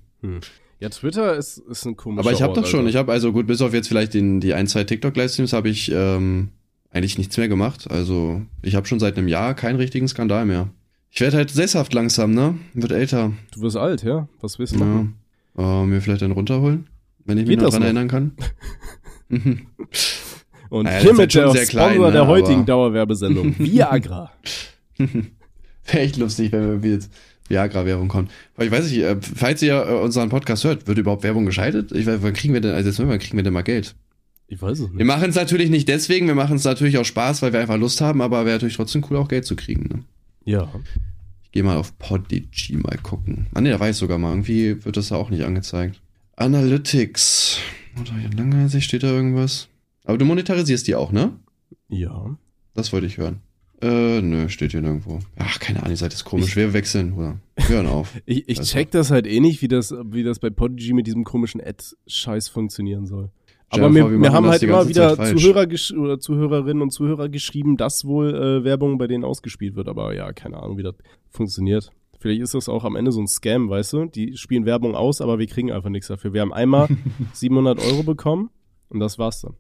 [0.80, 2.90] Ja, Twitter ist, ist ein komischer Aber ich habe doch schon, Alter.
[2.90, 5.92] ich habe also gut, bis auf jetzt vielleicht den, die ein, zwei TikTok-Livestreams habe ich
[5.94, 6.50] ähm,
[6.92, 7.90] eigentlich nichts mehr gemacht.
[7.90, 10.70] Also ich habe schon seit einem Jahr keinen richtigen Skandal mehr.
[11.10, 12.56] Ich werde halt sesshaft langsam, ne?
[12.74, 13.32] Wird älter.
[13.52, 14.28] Du wirst alt, ja?
[14.42, 15.08] Was willst du Ja.
[15.58, 16.88] Äh, mir vielleicht einen runterholen,
[17.26, 17.86] wenn ich mich noch dran noch?
[17.86, 18.32] erinnern kann.
[20.70, 24.32] Und Naja, hiermit der Sponsor klein, ne, der heutigen Dauerwerbesendung, Viagra.
[24.98, 27.12] Wäre echt lustig, wenn wir jetzt
[27.48, 28.32] Viagra-Werbung kommt.
[28.58, 31.92] Ich weiß nicht, äh, falls ihr äh, unseren Podcast hört, wird überhaupt Werbung geschaltet?
[31.94, 33.96] Ich weiß, wann kriegen wir denn, also jetzt wann kriegen wir denn mal Geld?
[34.50, 35.06] Ich weiß es Wir nicht.
[35.06, 38.02] machen es natürlich nicht deswegen, wir machen es natürlich auch Spaß, weil wir einfach Lust
[38.02, 39.84] haben, aber wäre natürlich trotzdem cool, auch Geld zu kriegen.
[39.84, 40.04] Ne?
[40.46, 40.70] Ja.
[41.44, 43.48] Ich gehe mal auf Podigy mal gucken.
[43.54, 44.32] Ah ne, da weiß ich sogar mal.
[44.32, 46.02] Irgendwie wird das da auch nicht angezeigt.
[46.36, 47.60] Analytics.
[48.00, 49.68] Oder hier lange steht da irgendwas.
[50.08, 51.34] Aber du monetarisierst die auch, ne?
[51.90, 52.38] Ja.
[52.74, 53.42] Das wollte ich hören.
[53.82, 55.20] Äh, nö, steht hier nirgendwo.
[55.38, 56.56] Ach, keine Ahnung, die Seite ist komisch.
[56.56, 57.40] Wir wechseln, oder?
[57.68, 58.16] Hören auf.
[58.26, 61.06] Ich, ich Also- check das halt eh nicht, wie das, wie das bei Podigy mit
[61.08, 63.30] diesem komischen Ad-Scheiß funktionieren soll.
[63.70, 65.16] Aber dir wir, wir wir haben das halt immer wieder.
[65.36, 65.68] Zuhörer
[66.00, 69.90] oder Zuhörerinnen und Zuhörer geschrieben, dass wohl äh, Werbung bei denen ausgespielt wird.
[69.90, 70.96] Aber ja, keine Ahnung, wie das
[71.30, 71.92] funktioniert.
[72.20, 74.06] Vielleicht ist das auch am Ende so ein Scam, weißt du?
[74.06, 76.34] Die spielen Werbung aus, aber wir kriegen einfach nichts dafür.
[76.34, 76.88] Wir haben einmal
[77.34, 78.50] 700 Euro bekommen
[78.90, 79.56] und das war's dann.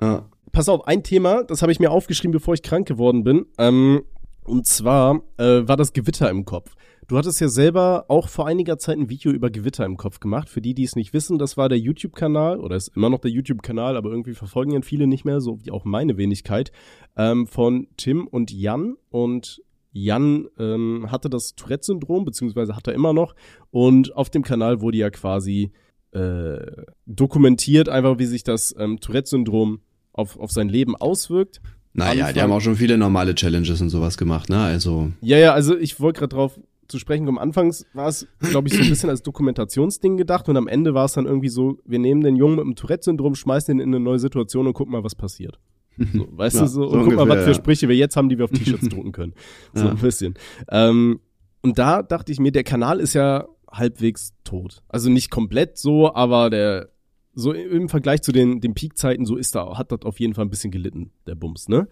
[0.00, 0.28] Ja.
[0.52, 3.46] Pass auf, ein Thema, das habe ich mir aufgeschrieben, bevor ich krank geworden bin.
[3.58, 4.02] Ähm,
[4.44, 6.74] und zwar äh, war das Gewitter im Kopf.
[7.08, 10.48] Du hattest ja selber auch vor einiger Zeit ein Video über Gewitter im Kopf gemacht.
[10.48, 13.30] Für die, die es nicht wissen, das war der YouTube-Kanal oder ist immer noch der
[13.30, 16.72] YouTube-Kanal, aber irgendwie verfolgen ihn viele nicht mehr, so wie auch meine Wenigkeit,
[17.16, 18.96] ähm, von Tim und Jan.
[19.10, 23.36] Und Jan ähm, hatte das Tourette-Syndrom, beziehungsweise hat er immer noch.
[23.70, 25.70] Und auf dem Kanal wurde ja quasi
[26.10, 26.58] äh,
[27.06, 29.80] dokumentiert, einfach wie sich das ähm, Tourette-Syndrom
[30.16, 31.60] auf, auf sein Leben auswirkt.
[31.92, 34.58] Naja, die Anfang- haben auch schon viele normale Challenges und sowas gemacht, ne?
[34.58, 37.38] Also, Ja, ja, also ich wollte gerade drauf zu sprechen kommen.
[37.38, 41.06] Anfangs war es, glaube ich, so ein bisschen als Dokumentationsding gedacht und am Ende war
[41.06, 43.98] es dann irgendwie so, wir nehmen den Jungen mit dem Tourette-Syndrom, schmeißen ihn in eine
[44.00, 45.58] neue Situation und gucken mal, was passiert.
[46.12, 47.54] So, weißt Ja, du, so, so und guck mal, ungefähr, was für.
[47.54, 49.32] Sprüche wir jetzt haben, die wir auf T-Shirts drucken können.
[49.74, 49.90] So Ja.
[49.92, 50.34] ein bisschen.
[50.70, 51.20] Ähm,
[51.62, 54.82] und da dachte ich mir, der Kanal ist ja halbwegs tot.
[54.88, 56.90] Also nicht komplett so, aber der,
[57.36, 60.44] so im Vergleich zu den, den Peak-Zeiten, so ist da, hat das auf jeden Fall
[60.46, 61.86] ein bisschen gelitten, der Bums, ne?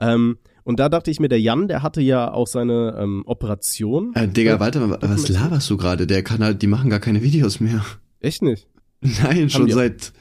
[0.00, 4.12] Ähm, und da dachte ich mir, der Jan, der hatte ja auch seine ähm, Operation.
[4.14, 6.06] äh, Digga, warte mal, was laberst du gerade?
[6.08, 7.84] Der kann halt, die machen gar keine Videos mehr.
[8.20, 8.66] Echt nicht?
[9.00, 10.12] Nein, schon die- seit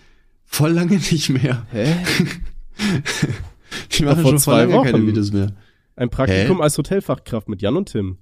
[0.44, 1.66] voll lange nicht mehr.
[1.72, 1.96] Hä?
[3.98, 5.08] Die machen vor schon zwei lange keine Wochen.
[5.08, 5.52] Videos mehr.
[5.96, 6.64] Ein Praktikum Hä?
[6.64, 8.18] als Hotelfachkraft mit Jan und Tim.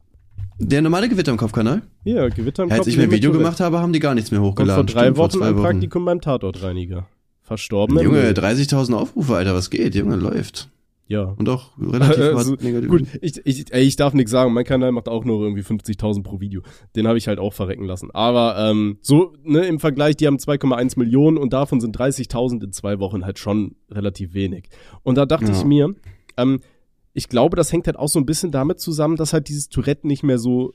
[0.60, 1.82] Der normale Gewitter im Kopfkanal?
[2.04, 4.32] Ja, Gewitter im Als Kopf ich mir ein Video gemacht habe, haben die gar nichts
[4.32, 4.88] mehr Und hochgeladen.
[4.88, 7.08] vor drei Stimmt, Wochen zwei ein Praktikum beim Tatortreiniger.
[7.42, 7.98] Verstorben.
[8.00, 8.32] Junge, Müll.
[8.32, 9.96] 30.000 Aufrufe, Alter, was geht?
[9.96, 10.70] Junge, läuft.
[11.08, 11.24] Ja.
[11.24, 12.90] Und auch relativ Also, negativ.
[12.90, 14.54] Gut, ich, ich, ey, ich darf nichts sagen.
[14.54, 16.62] Mein Kanal macht auch nur irgendwie 50.000 pro Video.
[16.96, 18.10] Den habe ich halt auch verrecken lassen.
[18.12, 22.72] Aber ähm, so ne, im Vergleich, die haben 2,1 Millionen und davon sind 30.000 in
[22.72, 24.70] zwei Wochen halt schon relativ wenig.
[25.04, 25.58] Und da dachte Ja.
[25.58, 25.94] ich mir,
[26.38, 26.62] ähm,
[27.14, 30.08] ich glaube, das hängt halt auch so ein bisschen damit zusammen, dass halt dieses Tourette
[30.08, 30.74] nicht mehr so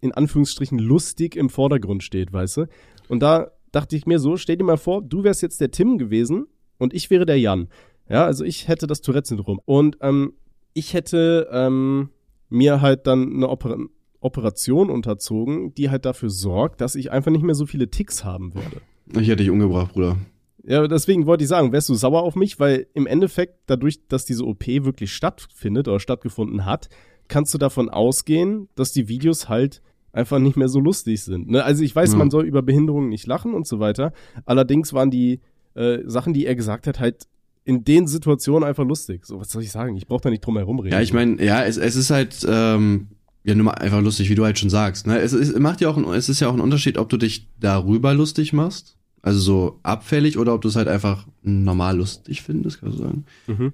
[0.00, 2.66] in Anführungsstrichen lustig im Vordergrund steht, weißt du?
[3.08, 5.98] Und da dachte ich mir so, stell dir mal vor, du wärst jetzt der Tim
[5.98, 6.46] gewesen
[6.78, 7.68] und ich wäre der Jan.
[8.08, 9.60] Ja, also ich hätte das Tourette-Syndrom.
[9.64, 10.32] Und ähm,
[10.72, 12.10] ich hätte ähm,
[12.48, 13.76] mir halt dann eine Oper
[14.22, 18.54] Operation unterzogen, die halt dafür sorgt, dass ich einfach nicht mehr so viele Ticks haben
[18.54, 18.82] werde.
[19.18, 20.18] Ich hätte dich umgebracht, Bruder.
[20.64, 24.24] Ja, deswegen wollte ich sagen, wärst du sauer auf mich, weil im Endeffekt, dadurch, dass
[24.24, 26.88] diese OP wirklich stattfindet oder stattgefunden hat,
[27.28, 29.80] kannst du davon ausgehen, dass die Videos halt
[30.12, 31.48] einfach nicht mehr so lustig sind.
[31.50, 31.62] Ne?
[31.64, 32.18] Also ich weiß, Ja.
[32.18, 34.12] man soll über Behinderungen nicht lachen und so weiter.
[34.44, 35.40] Allerdings waren die
[35.74, 37.28] äh, Sachen, die er gesagt hat, halt
[37.64, 39.24] in den Situationen einfach lustig.
[39.24, 39.96] So, was soll ich sagen?
[39.96, 40.92] Ich brauche da nicht drum herum reden.
[40.94, 43.08] Ja, ich meine, ja, es, es ist halt, ähm,
[43.44, 45.06] ja, nur mal einfach lustig, wie du halt schon sagst.
[45.06, 45.18] Ne?
[45.20, 47.48] Es, ist, macht ja auch, ein, es ist ja auch ein Unterschied, ob du dich
[47.60, 52.80] darüber lustig machst, also so abfällig, oder ob du es halt einfach normal lustig findest,
[52.80, 53.24] kannst du sagen.
[53.46, 53.72] Mhm.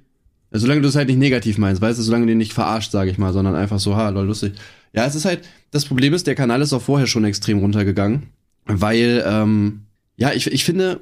[0.53, 2.91] Ja, solange du es halt nicht negativ meinst, weißt du, solange du den nicht verarscht,
[2.91, 4.55] sage ich mal, sondern einfach so, ha, lol, lustig.
[4.93, 8.29] Ja, es ist halt, das Problem ist, der Kanal ist auch vorher schon extrem runtergegangen,
[8.65, 9.83] weil, ähm,
[10.17, 11.01] ja, ich, ich finde,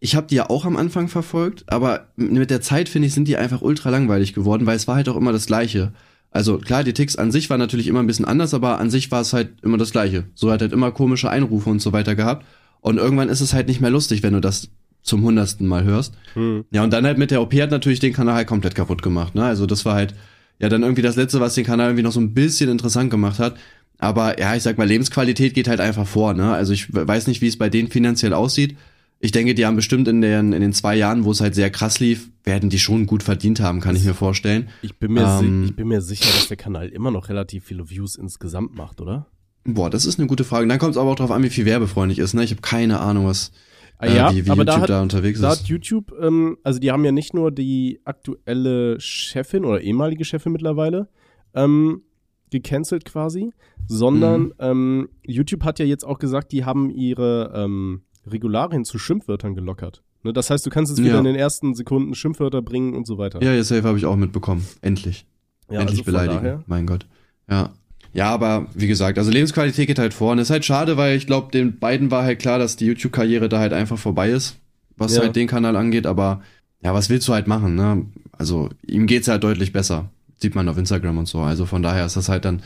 [0.00, 3.28] ich habe die ja auch am Anfang verfolgt, aber mit der Zeit, finde ich, sind
[3.28, 5.92] die einfach ultra langweilig geworden, weil es war halt auch immer das Gleiche.
[6.30, 9.10] Also klar, die Ticks an sich waren natürlich immer ein bisschen anders, aber an sich
[9.10, 10.24] war es halt immer das Gleiche.
[10.34, 12.44] So hat halt immer komische Einrufe und so weiter gehabt.
[12.80, 14.68] Und irgendwann ist es halt nicht mehr lustig, wenn du das
[15.02, 16.14] zum hundertsten Mal hörst.
[16.34, 16.64] Hm.
[16.70, 19.34] Ja, und dann halt mit der OP hat natürlich den Kanal halt komplett kaputt gemacht.
[19.34, 19.44] Ne?
[19.44, 20.14] Also das war halt
[20.58, 23.38] ja dann irgendwie das Letzte, was den Kanal irgendwie noch so ein bisschen interessant gemacht
[23.38, 23.56] hat.
[23.98, 26.34] Aber ja, ich sag mal, Lebensqualität geht halt einfach vor.
[26.34, 26.52] Ne?
[26.52, 28.76] Also ich weiß nicht, wie es bei denen finanziell aussieht.
[29.20, 31.70] Ich denke, die haben bestimmt in den, in den zwei Jahren, wo es halt sehr
[31.70, 34.68] krass lief, werden die schon gut verdient haben, kann ich mir vorstellen.
[34.82, 35.64] Ich bin, mir Ähm.
[35.64, 39.26] ich bin mir sicher, dass der Kanal immer noch relativ viele Views insgesamt macht, oder?
[39.64, 40.66] Boah, das ist eine gute Frage.
[40.66, 42.34] Dann kommt es aber auch drauf an, wie viel werbefreundlich ist.
[42.34, 42.44] Ne?
[42.44, 43.52] Ich habe keine Ahnung, was
[44.00, 45.60] Ah, äh, ja, wie, wie aber YouTube da da, hat, unterwegs da ist.
[45.60, 50.52] hat YouTube, ähm, also die haben ja nicht nur die aktuelle Chefin oder ehemalige Chefin
[50.52, 51.08] mittlerweile
[51.54, 52.02] ähm,
[52.50, 53.52] gecancelt quasi,
[53.86, 54.52] sondern Mhm.
[54.60, 60.02] ähm, YouTube hat ja jetzt auch gesagt, die haben ihre ähm, Regularien zu Schimpfwörtern gelockert.
[60.22, 61.18] Ne, das heißt, du kannst jetzt wieder Ja.
[61.18, 63.42] in den ersten Sekunden Schimpfwörter bringen und so weiter.
[63.42, 64.64] Ja, ja, safe habe ich auch mitbekommen.
[64.80, 65.26] Endlich.
[65.70, 66.42] Ja, Endlich also beleidigen.
[66.44, 67.06] daher- Mein Gott.
[67.50, 67.72] Ja.
[68.18, 70.32] Ja, aber wie gesagt, also Lebensqualität geht halt vor.
[70.32, 73.48] Und ist halt schade, weil ich glaube, den beiden war halt klar, dass die YouTube-Karriere
[73.48, 74.56] da halt einfach vorbei ist,
[74.96, 75.22] was Ja.
[75.22, 76.04] halt den Kanal angeht.
[76.06, 76.42] Aber
[76.82, 78.06] ja, was willst du halt machen, ne?
[78.32, 80.10] Also ihm geht's halt deutlich besser.
[80.36, 81.38] Sieht man auf Instagram und so.
[81.38, 82.60] Also von daher ist das halt dann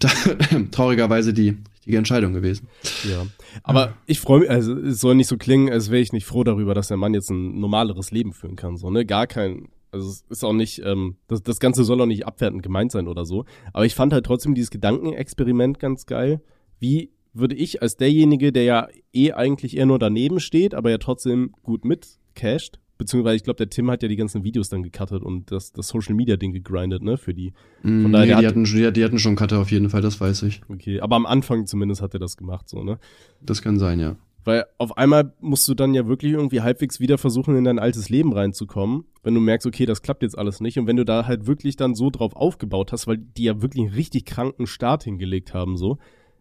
[0.72, 2.66] traurigerweise die richtige Entscheidung gewesen.
[3.08, 3.26] Ja.
[3.62, 6.44] Aber ich freue mich, also es soll nicht so klingen, als wäre ich nicht froh
[6.44, 8.76] darüber, dass der Mann jetzt ein normaleres Leben führen kann.
[8.76, 9.06] So, ne?
[9.06, 12.62] Gar kein, also es ist auch nicht, ähm, das, das Ganze soll auch nicht abwertend
[12.62, 13.44] gemeint sein oder so.
[13.72, 16.40] Aber ich fand halt trotzdem dieses Gedankenexperiment ganz geil.
[16.78, 20.98] Wie würde ich als derjenige, der ja eh eigentlich eher nur daneben steht, aber ja
[20.98, 25.22] trotzdem gut mitcasht, beziehungsweise ich glaube, der Tim hat ja die ganzen Videos dann gecuttet
[25.22, 27.52] und das, das Social Media Ding gegrindet, ne, für die.
[27.82, 30.18] Von daher, nee, die, hat- hatten, die, die hatten schon Cutter auf jeden Fall, das
[30.20, 30.62] weiß ich.
[30.70, 32.98] Okay, aber am Anfang zumindest hat er das gemacht, so, ne?
[33.42, 34.16] Das kann sein, ja.
[34.46, 38.08] Weil auf einmal musst du dann ja wirklich irgendwie halbwegs wieder versuchen, in dein altes
[38.08, 40.78] Leben reinzukommen, wenn du merkst, okay, das klappt jetzt alles nicht.
[40.78, 43.84] Und wenn du da halt wirklich dann so drauf aufgebaut hast, weil die ja wirklich
[43.86, 45.98] einen richtig kranken Start hingelegt haben, so.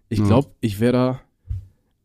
[0.08, 0.26] Ich Ja.
[0.26, 1.22] glaube, ich wäre da.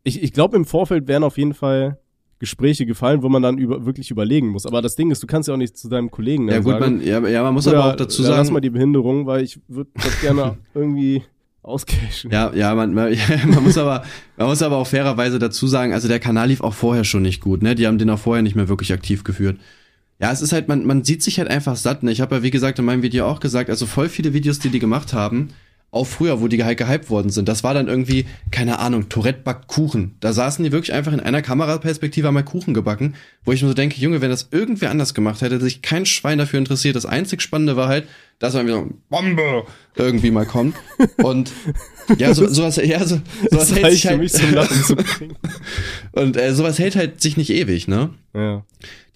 [0.03, 1.98] Ich, ich glaube, im Vorfeld wären auf jeden Fall
[2.38, 4.64] Gespräche gefallen, wo man dann über, wirklich überlegen muss.
[4.64, 6.96] Aber das Ding ist, du kannst ja auch nicht zu deinem Kollegen Ja gut, sagen,
[6.96, 8.36] man, ja, ja, man muss "Bruder, aber auch dazu sagen.
[8.38, 11.22] Lass mal die Behinderung, weil ich würde das gerne irgendwie
[11.62, 12.30] auscashen.
[12.30, 13.14] Ja, ja, man, man,
[13.46, 14.04] man muss aber,
[14.36, 17.40] man muss aber auch fairerweise dazu sagen, also der Kanal lief auch vorher schon nicht
[17.40, 17.74] gut, ne?
[17.74, 19.58] Die haben den auch vorher nicht mehr wirklich aktiv geführt.
[20.20, 22.12] Ja, es ist halt, man, man sieht sich halt einfach satt, ne?
[22.12, 24.70] Ich habe ja, wie gesagt, in meinem Video auch gesagt, also voll viele Videos, die
[24.70, 25.48] die gemacht haben,
[25.93, 29.41] auch früher, wo die halt gehypt worden sind, das war dann irgendwie, keine Ahnung, Tourette
[29.43, 30.14] backt Kuchen.
[30.20, 33.14] Da saßen die wirklich einfach in einer Kameraperspektive haben mal Kuchen gebacken,
[33.45, 36.38] wo ich mir so denke, Junge, wenn das irgendwer anders gemacht hätte, sich kein Schwein
[36.38, 36.95] dafür interessiert.
[36.95, 38.07] Das einzig Spannende war halt,
[38.38, 39.64] dass man wieder so Bombe
[39.97, 40.76] irgendwie mal kommt.
[41.16, 41.51] Und
[42.18, 43.20] ja, so, sowas, ja, so,
[43.51, 44.20] sowas hält sich halt,
[46.12, 48.11] und äh, sowas hält halt sich nicht ewig, ne?
[48.32, 48.64] Ja.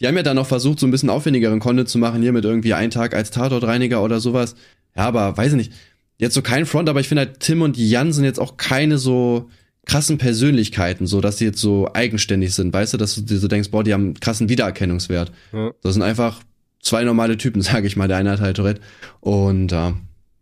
[0.01, 2.45] Die haben ja dann noch versucht, so ein bisschen aufwendigeren Content zu machen, hier mit
[2.45, 4.57] irgendwie einen Tag als Tatortreiniger oder sowas.
[4.97, 5.73] Ja, aber weiß ich nicht.
[6.19, 8.99] Jetzt so kein Front, aber ich finde halt, Tim und Jan sind jetzt auch keine
[8.99, 9.51] so
[9.87, 13.49] krassen Persönlichkeiten, so dass die jetzt so eigenständig sind, weißt du, dass du dir so
[13.49, 15.33] denkst, boah, die haben einen krassen Wiedererkennungswert.
[15.53, 15.73] Ja.
[15.83, 16.43] Das sind einfach
[16.81, 18.09] zwei normale Typen, sage ich mal.
[18.09, 18.81] Der eine hat halt Tourette.
[19.21, 19.95] Und ja.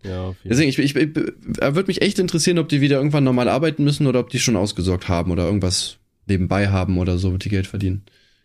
[0.04, 3.84] Ja, Deswegen, ich, ich, ich würde mich echt interessieren, ob die wieder irgendwann normal arbeiten
[3.84, 7.48] müssen oder ob die schon ausgesorgt haben oder irgendwas nebenbei haben oder so, mit die
[7.48, 8.02] Geld verdienen.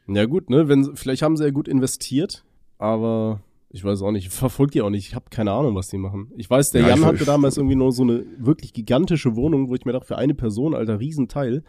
[0.07, 2.43] Ja gut, ne, wenn vielleicht haben sie ja gut investiert,
[2.77, 5.89] aber ich weiß auch nicht, ich verfolge die auch nicht, ich habe keine Ahnung, was
[5.89, 6.31] die machen.
[6.37, 9.75] Ich weiß, der Ja, Jan hatte damals irgendwie nur so eine wirklich gigantische Wohnung, wo
[9.75, 11.63] ich mir dachte, für eine Person, alter Riesenteil,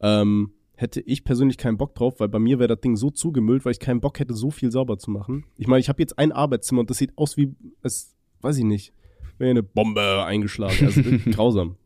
[0.00, 3.64] ähm, hätte ich persönlich keinen Bock drauf, weil bei mir wäre das Ding so zugemüllt,
[3.64, 5.44] weil ich keinen Bock hätte, so viel sauber zu machen.
[5.56, 8.64] Ich meine, ich habe jetzt ein Arbeitszimmer und das sieht aus wie, es, weiß ich
[8.64, 8.92] nicht,
[9.38, 10.86] wäre eine Bombe eingeschlagen.
[10.86, 11.76] Also grausam.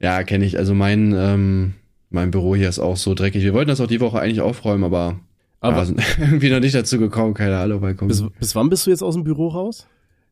[0.00, 0.58] Ja, kenne ich.
[0.58, 1.74] Also mein, ähm,
[2.10, 3.42] mein Büro hier ist auch so dreckig.
[3.42, 5.20] Wir wollten das auch die Woche eigentlich aufräumen, aber,
[5.66, 7.34] Aber ja, irgendwie noch nicht dazu gekommen.
[7.34, 8.08] Keine Ahnung, weil kommt.
[8.08, 9.86] bis, bis wann bist du jetzt aus dem Büro raus?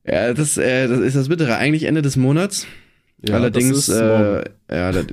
[0.07, 1.57] Ja, das, äh, das ist das Bittere.
[1.57, 2.67] Eigentlich Ende des Monats.
[3.31, 4.43] Allerdings, ist morgen.
[4.69, 5.07] äh, ja, das,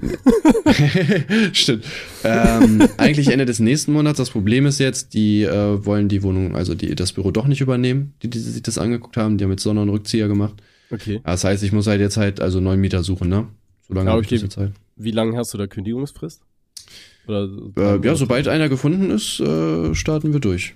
[1.54, 1.86] stimmt.
[2.26, 4.18] Ähm, eigentlich Ende des nächsten Monats.
[4.18, 7.62] Das Problem ist jetzt, die äh, wollen die Wohnung, also die, das Büro doch nicht
[7.62, 9.38] übernehmen, die, die sich das angeguckt haben.
[9.38, 10.56] Die haben jetzt Sonne- und Rückzieher gemacht.
[10.92, 11.16] Okay.
[11.16, 13.48] Ja, Das heißt, ich muss halt jetzt halt also neuen Mieter suchen, ne?
[13.88, 14.74] So lange Ja, habe ich jetzt halt.
[14.98, 16.42] Wie lange hast du da Kündigungsfrist?
[17.32, 20.76] Oder, Äh, ja, sobald einer gefunden ist, äh, starten wir durch.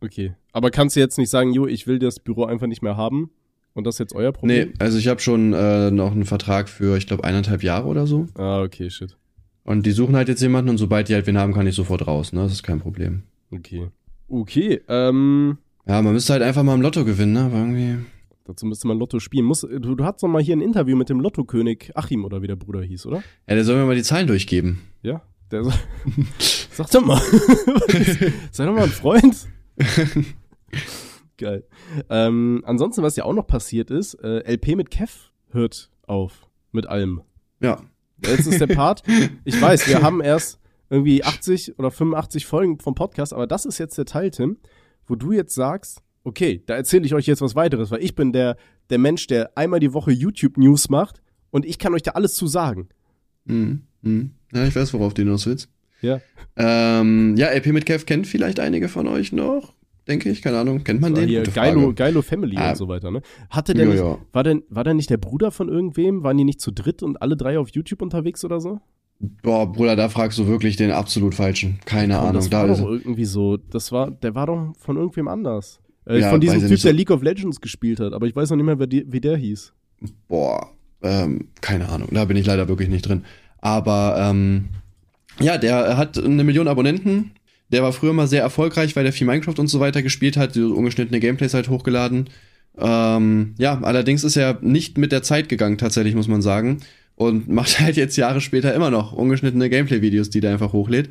[0.00, 0.34] Okay.
[0.52, 3.30] Aber kannst du jetzt nicht sagen, jo, ich will das Büro einfach nicht mehr haben
[3.74, 4.68] und das ist jetzt euer Problem?
[4.68, 8.06] Nee, also ich habe schon äh, noch einen Vertrag für, ich glaube, eineinhalb Jahre oder
[8.06, 8.26] so.
[8.34, 9.16] Ah, okay, shit.
[9.64, 12.06] Und die suchen halt jetzt jemanden und sobald die halt wen haben, kann ich sofort
[12.06, 12.42] raus, ne?
[12.42, 13.22] Das ist kein Problem.
[13.50, 13.88] Okay.
[14.28, 17.40] Okay, ähm, Ja, man müsste halt einfach mal im Lotto gewinnen, ne?
[17.40, 17.96] Aber irgendwie.
[18.44, 19.44] dazu müsste man Lotto spielen.
[19.44, 22.46] Muss, du, du hattest doch mal hier ein Interview mit dem Lottokönig Achim oder wie
[22.46, 23.22] der Bruder hieß, oder?
[23.48, 24.80] Ja, der soll mir mal die Zahlen durchgeben.
[25.02, 25.22] Ja.
[25.50, 25.72] Der so,
[26.72, 27.20] Sag doch mal.
[28.50, 29.48] Sei doch mal ein Freund.
[31.38, 31.64] Geil.
[32.10, 35.12] Ähm, ansonsten, was ja auch noch passiert ist, äh, LP mit Kev
[35.50, 36.48] hört auf.
[36.72, 37.22] Mit allem.
[37.60, 37.82] Ja.
[38.24, 39.02] Jetzt ist der Part.
[39.44, 43.78] Ich weiß, wir haben erst irgendwie 80 oder 85 Folgen vom Podcast, aber das ist
[43.78, 44.58] jetzt der Teil, Tim,
[45.06, 48.32] wo du jetzt sagst, okay, da erzähle ich euch jetzt was weiteres, weil ich bin
[48.32, 48.56] der,
[48.90, 51.20] der Mensch, der einmal die Woche YouTube-News macht
[51.50, 52.88] und ich kann euch da alles zu sagen.
[53.44, 53.82] Mhm.
[54.06, 54.30] Mhm.
[54.54, 55.68] Ja, ich weiß, worauf du hinaus willst.
[56.00, 56.20] Ja.
[56.56, 59.74] Ähm, ja, LP mit Kev kennt vielleicht einige von euch noch,
[60.08, 60.42] denke ich.
[60.42, 60.84] Keine Ahnung.
[60.84, 61.28] Kennt man den?
[61.28, 61.92] Hier, Geilo.
[61.94, 62.70] Geilo Family Ah.
[62.70, 63.22] und so weiter, ne?
[63.50, 64.18] Hatte der Ja, nicht, ja.
[64.32, 66.22] war denn, war der nicht der Bruder von irgendwem?
[66.22, 68.80] Waren die nicht zu dritt und alle drei auf YouTube unterwegs oder so?
[69.42, 71.78] Boah, Bruder, da fragst du wirklich den absolut falschen.
[71.86, 72.34] Keine Komm, Ahnung.
[72.34, 75.80] das Da war ist, doch irgendwie so, das war, der war doch von irgendwem anders.
[76.06, 78.56] Äh, Ja, von diesem Typ, der League of Legends gespielt hat, aber ich weiß noch
[78.58, 79.72] nicht mehr, wie der hieß.
[80.28, 80.70] boah,
[81.02, 82.08] ähm, keine Ahnung.
[82.12, 83.24] Da bin ich leider wirklich nicht drin.
[83.66, 84.66] Aber ähm,
[85.40, 87.32] ja, der hat eine Million Abonnenten.
[87.72, 90.56] Der war früher mal sehr erfolgreich, weil der viel Minecraft und so weiter gespielt hat,
[90.56, 92.30] ungeschnittene Gameplays halt hochgeladen.
[92.78, 96.78] Ähm, ja, allerdings ist er nicht mit der Zeit gegangen, tatsächlich, muss man sagen.
[97.16, 101.08] Und macht halt jetzt Jahre später immer noch ungeschnittene Gameplay-Videos, die der einfach hochlädt.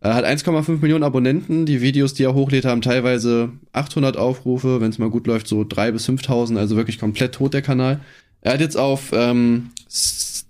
[0.00, 1.66] Er hat 1,5 Millionen Abonnenten.
[1.66, 4.80] Die Videos, die er hochlädt, haben teilweise 800 Aufrufe.
[4.80, 6.58] Wenn es mal gut läuft, so 3.000 bis 5.000.
[6.58, 8.00] Also wirklich komplett tot, der Kanal.
[8.40, 9.70] Er hat jetzt auf ähm,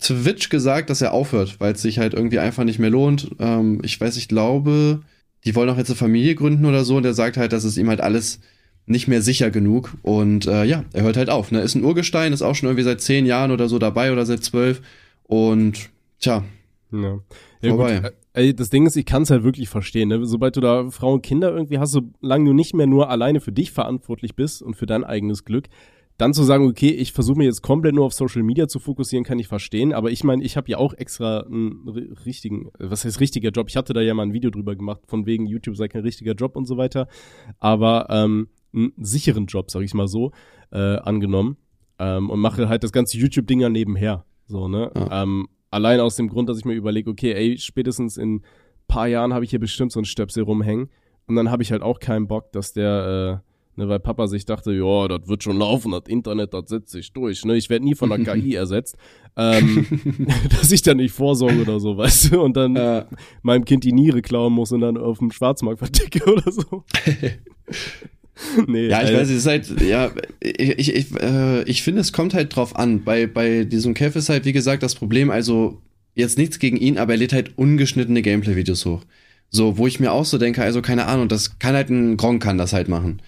[0.02, 3.30] Twitch gesagt, dass er aufhört, weil es sich halt irgendwie einfach nicht mehr lohnt.
[3.38, 5.00] Ähm, ich weiß, ich glaube,
[5.44, 6.96] die wollen auch jetzt eine Familie gründen oder so.
[6.96, 8.40] Und er sagt halt, dass es ihm halt alles
[8.86, 9.94] nicht mehr sicher genug.
[10.02, 11.52] Und äh, ja, er hört halt auf.
[11.52, 11.60] Ne?
[11.60, 14.44] Ist ein Urgestein, ist auch schon irgendwie seit zehn Jahren oder so dabei oder seit
[14.44, 14.82] zwölf.
[15.24, 16.44] Und tja,
[16.90, 17.18] ja.
[17.60, 18.00] ja vorbei.
[18.00, 18.12] Gut.
[18.34, 20.08] Ey, das Ding ist, ich kann es halt wirklich verstehen.
[20.08, 20.24] Ne?
[20.24, 23.52] Sobald du da Frauen und Kinder irgendwie hast, solange du nicht mehr nur alleine für
[23.52, 25.68] dich verantwortlich bist und für dein eigenes Glück,
[26.18, 29.24] dann zu sagen, okay, ich versuche mir jetzt komplett nur auf Social Media zu fokussieren,
[29.24, 29.92] kann ich verstehen.
[29.92, 31.88] Aber ich meine, ich habe ja auch extra einen
[32.24, 33.68] richtigen, was heißt richtiger Job?
[33.68, 36.34] Ich hatte da ja mal ein Video drüber gemacht, von wegen YouTube sei kein richtiger
[36.34, 37.08] Job und so weiter.
[37.58, 40.32] Aber ähm, einen sicheren Job, sag ich mal so,
[40.70, 41.56] äh, angenommen.
[41.98, 44.24] Ähm, und mache halt das ganze YouTube-Ding ja nebenher.
[44.46, 44.90] So, ne?
[44.94, 45.22] Ja.
[45.22, 48.42] Ähm, Allein aus dem Grund, dass ich mir überlege, okay, ey, spätestens in
[48.88, 50.90] paar Jahren habe ich hier bestimmt so ein Stöpsel rumhängen.
[51.26, 54.44] Und dann habe ich halt auch keinen Bock, dass der, äh, ne, weil Papa sich
[54.44, 57.44] dachte, ja, das wird schon laufen, das Internet, das setzt sich durch.
[57.44, 57.56] Ne?
[57.56, 58.96] Ich werde nie von der KI ersetzt.
[59.36, 59.86] Ähm,
[60.50, 63.04] dass ich da nicht vorsorge oder so, weißt du, und dann äh.
[63.42, 66.84] meinem Kind die Niere klauen muss und dann auf dem Schwarzmarkt verticke oder so.
[68.66, 70.10] nee, ja, ich äh, weiß, es ist halt, ja,
[70.40, 73.04] ich, ich, ich, äh, ich finde, es kommt halt drauf an.
[73.04, 75.80] Bei, bei diesem Kev ist halt, wie gesagt, das Problem, also
[76.14, 79.02] jetzt nichts gegen ihn, aber er lädt halt ungeschnittene Gameplay-Videos hoch.
[79.48, 82.42] So, wo ich mir auch so denke, also keine Ahnung, das kann halt ein Gronk
[82.42, 83.20] kann das halt machen.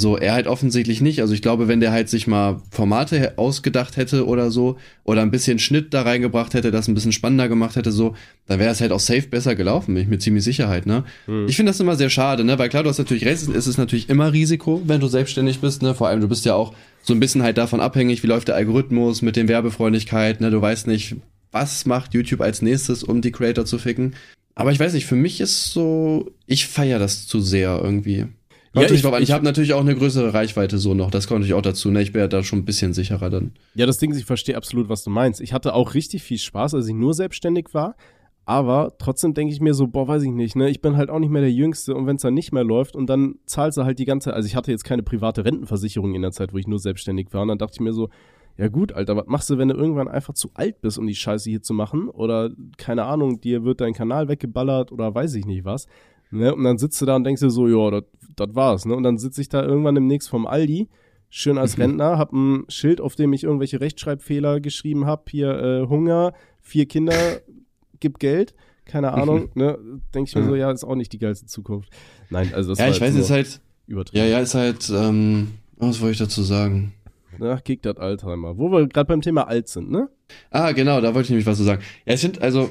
[0.00, 1.20] So, er halt offensichtlich nicht.
[1.20, 5.30] Also ich glaube, wenn der halt sich mal Formate ausgedacht hätte oder so, oder ein
[5.30, 8.14] bisschen Schnitt da reingebracht hätte, das ein bisschen spannender gemacht hätte, so,
[8.46, 11.04] dann wäre es halt auch safe besser gelaufen, bin ich mir ziemlich sicher halt, ne?
[11.26, 11.46] Mhm.
[11.48, 12.58] Ich finde das immer sehr schade, ne?
[12.58, 15.82] Weil klar, du hast natürlich recht, es ist natürlich immer Risiko, wenn du selbstständig bist,
[15.82, 15.94] ne?
[15.94, 16.72] Vor allem, du bist ja auch
[17.02, 20.50] so ein bisschen halt davon abhängig, wie läuft der Algorithmus mit dem Werbefreundlichkeit, ne?
[20.50, 21.16] Du weißt nicht,
[21.52, 24.14] was macht YouTube als nächstes, um die Creator zu ficken.
[24.54, 28.26] Aber ich weiß nicht, für mich ist so, ich feiere das zu sehr irgendwie.
[28.74, 31.10] Ja, ich, ich, ich habe natürlich auch eine größere Reichweite so noch.
[31.10, 31.90] Das kommt natürlich auch dazu.
[31.90, 32.02] Ne?
[32.02, 33.52] Ich wäre da schon ein bisschen sicherer dann.
[33.74, 35.40] Ja, das Ding ist, ich verstehe absolut, was du meinst.
[35.40, 37.96] Ich hatte auch richtig viel Spaß, als ich nur selbstständig war.
[38.44, 40.70] Aber trotzdem denke ich mir so, boah, weiß ich nicht, ne?
[40.70, 42.96] Ich bin halt auch nicht mehr der Jüngste und wenn es dann nicht mehr läuft
[42.96, 46.22] und dann zahlst du halt die ganze, also ich hatte jetzt keine private Rentenversicherung in
[46.22, 48.08] der Zeit, wo ich nur selbstständig war und dann dachte ich mir so,
[48.56, 51.14] ja gut, Alter, was machst du, wenn du irgendwann einfach zu alt bist, um die
[51.14, 52.08] Scheiße hier zu machen?
[52.08, 55.86] Oder keine Ahnung, dir wird dein Kanal weggeballert oder weiß ich nicht was.
[56.30, 56.54] Ne?
[56.54, 58.00] Und dann sitzt du da und denkst dir so, ja,
[58.36, 58.84] das war's.
[58.84, 58.94] Ne?
[58.94, 60.88] Und dann sitze ich da irgendwann demnächst vom Aldi,
[61.28, 61.82] schön als mhm.
[61.82, 65.30] Rentner, hab ein Schild, auf dem ich irgendwelche Rechtschreibfehler geschrieben hab.
[65.30, 67.40] Hier äh, Hunger, vier Kinder,
[68.00, 68.54] gib Geld.
[68.84, 69.78] Keine Ahnung, ne?
[70.14, 71.90] Denke ich mir so, ja, ist auch nicht die geilste Zukunft.
[72.28, 73.60] Nein, also das Ja, ich weiß, es ist halt.
[73.86, 74.24] Übertrieben.
[74.24, 76.92] Ja, ja, ist halt, ähm, was wollte ich dazu sagen?
[77.40, 78.58] Ach, Kick das Alzheimer.
[78.58, 80.08] Wo wir gerade beim Thema alt sind, ne?
[80.50, 81.82] Ah, genau, da wollte ich nämlich was zu sagen.
[82.04, 82.70] Ja, ich finde, also,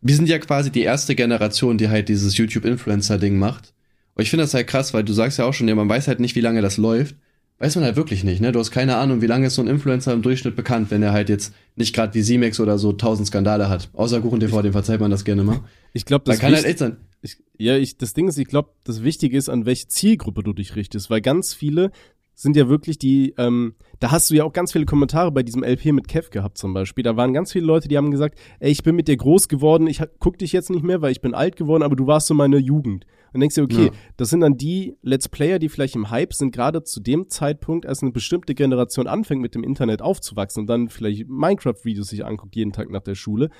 [0.00, 3.72] wir sind ja quasi die erste Generation, die halt dieses YouTube-Influencer-Ding macht.
[4.14, 6.08] Und ich finde das halt krass, weil du sagst ja auch schon, ja, man weiß
[6.08, 7.16] halt nicht, wie lange das läuft.
[7.60, 8.52] Weiß man halt wirklich nicht, ne?
[8.52, 11.12] Du hast keine Ahnung, wie lange ist so ein Influencer im Durchschnitt bekannt, wenn er
[11.12, 13.90] halt jetzt nicht gerade wie Simex oder so tausend Skandale hat.
[13.94, 15.60] Außer Kuchen TV, dem verzeiht man das gerne mal.
[15.94, 16.98] Ich glaube, das da kann halt echt sein.
[17.22, 20.52] Ich, ja, ich, das Ding ist, ich glaube, das Wichtige ist, an welche Zielgruppe du
[20.52, 21.90] dich richtest, weil ganz viele
[22.34, 25.64] sind ja wirklich die, ähm, da hast du ja auch ganz viele Kommentare bei diesem
[25.64, 27.02] LP mit Kev gehabt zum Beispiel.
[27.02, 29.86] Da waren ganz viele Leute, die haben gesagt, ey, ich bin mit dir groß geworden,
[29.86, 32.34] ich guck dich jetzt nicht mehr, weil ich bin alt geworden, aber du warst so
[32.34, 33.06] meine Jugend.
[33.32, 33.90] Und denkst dir, okay, ja.
[34.16, 37.86] das sind dann die Let's Player, die vielleicht im Hype sind, gerade zu dem Zeitpunkt,
[37.86, 42.56] als eine bestimmte Generation anfängt, mit dem Internet aufzuwachsen und dann vielleicht Minecraft-Videos sich anguckt,
[42.56, 43.50] jeden Tag nach der Schule.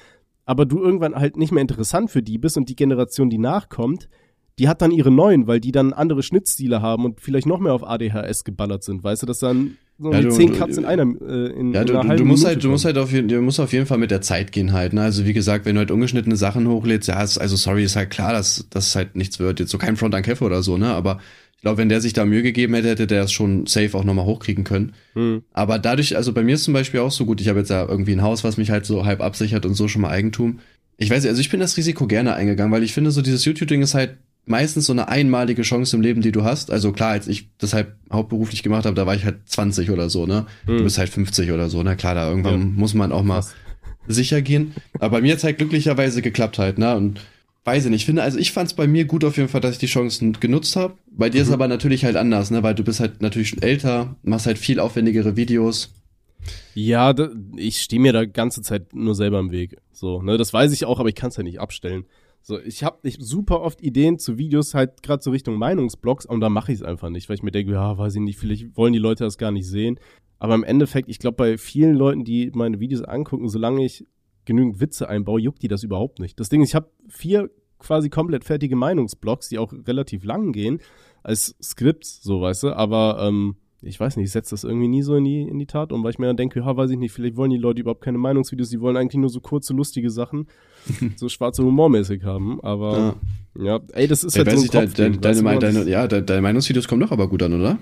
[0.46, 4.08] Aber du irgendwann halt nicht mehr interessant für die bist und die Generation, die nachkommt,
[4.58, 7.74] die hat dann ihre neuen, weil die dann andere Schnittstile haben und vielleicht noch mehr
[7.74, 11.02] auf ADHS geballert sind, weißt du, dass dann so ja, du, zehn Cuts in einer
[11.02, 13.40] äh, in, ja, du, einer du, du musst halt, du musst halt auf jeden, du
[13.40, 14.92] musst auf jeden Fall mit der Zeit gehen halt.
[14.92, 15.02] Ne?
[15.02, 18.10] Also wie gesagt, wenn du halt ungeschnittene Sachen hochlädst, ja, ist, also sorry, ist halt
[18.10, 19.58] klar, dass das halt nichts wird.
[19.58, 20.88] Jetzt so kein Front an Keffe oder so, ne?
[20.88, 21.18] Aber
[21.56, 24.04] ich glaube, wenn der sich da Mühe gegeben hätte, hätte der es schon safe auch
[24.04, 24.92] nochmal hochkriegen können.
[25.14, 25.42] Hm.
[25.52, 27.84] Aber dadurch, also bei mir ist zum Beispiel auch so gut, ich habe jetzt ja
[27.84, 30.60] irgendwie ein Haus, was mich halt so halb absichert und so schon mal Eigentum.
[30.96, 33.44] Ich weiß nicht, also ich bin das Risiko gerne eingegangen, weil ich finde, so dieses
[33.44, 34.18] YouTube-Ding ist halt
[34.48, 36.70] meistens so eine einmalige Chance im Leben, die du hast.
[36.70, 40.10] Also klar, als ich das halt hauptberuflich gemacht habe, da war ich halt 20 oder
[40.10, 40.46] so, ne?
[40.66, 40.78] Mhm.
[40.78, 42.66] Du bist halt 50 oder so, na klar, da irgendwann ja.
[42.66, 43.44] muss man auch mal
[44.06, 44.74] sicher gehen.
[44.94, 46.96] Aber bei mir hat's halt glücklicherweise geklappt halt, ne?
[46.96, 47.20] Und
[47.64, 49.72] weiß ich nicht, ich finde, also ich fand's bei mir gut auf jeden Fall, dass
[49.72, 50.94] ich die Chancen genutzt habe.
[51.10, 51.48] Bei dir mhm.
[51.48, 52.62] ist aber natürlich halt anders, ne?
[52.62, 55.92] Weil du bist halt natürlich schon älter, machst halt viel aufwendigere Videos.
[56.74, 57.14] Ja,
[57.56, 59.76] ich stehe mir da ganze Zeit nur selber im Weg.
[59.92, 60.38] So, ne?
[60.38, 62.04] Das weiß ich auch, aber ich kann's ja nicht abstellen.
[62.48, 66.40] So, ich habe nicht super oft Ideen zu Videos, halt gerade so Richtung Meinungsblogs, und
[66.40, 68.74] da mache ich es einfach nicht, weil ich mir denke, ja, weiß ich nicht, vielleicht
[68.74, 70.00] wollen die Leute das gar nicht sehen.
[70.38, 74.06] Aber im Endeffekt, ich glaube, bei vielen Leuten, die meine Videos angucken, solange ich
[74.46, 76.40] genügend Witze einbaue, juckt die das überhaupt nicht.
[76.40, 80.80] Das Ding ist, ich habe vier quasi komplett fertige Meinungsblogs, die auch relativ lang gehen,
[81.22, 85.02] als Skripts, so weißt du, aber ähm, ich weiß nicht, ich setze das irgendwie nie
[85.02, 86.98] so in die, in die Tat um, weil ich mir dann denke, ja, weiß ich
[86.98, 90.10] nicht, vielleicht wollen die Leute überhaupt keine Meinungsvideos, die wollen eigentlich nur so kurze, lustige
[90.10, 90.48] Sachen,
[91.16, 93.16] so schwarze Humormäßig haben, aber
[93.54, 95.78] ja, ja ey, das ist Ey, halt so ich, ein deine, deine, weißt du, deine,
[95.78, 97.78] deine, ja, deine, deine Meinungsvideos kommen doch aber gut an, oder?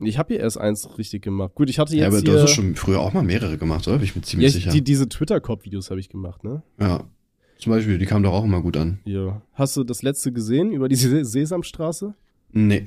[0.00, 1.56] Ich habe hier erst eins richtig gemacht.
[1.56, 3.88] Gut, ich hatte jetzt Ja, aber hier, du hast schon früher auch mal mehrere gemacht,
[3.88, 3.98] oder?
[3.98, 4.70] Bin ich mir ja, ziemlich ich, sicher.
[4.70, 6.62] die, diese Twitter-Cop-Videos habe ich gemacht, ne?
[6.80, 7.04] ja.
[7.58, 9.00] Zum Beispiel, die kamen doch auch immer gut an.
[9.04, 9.42] Ja.
[9.52, 12.14] Hast du das letzte gesehen über diese Sesamstraße?
[12.52, 12.86] Nee.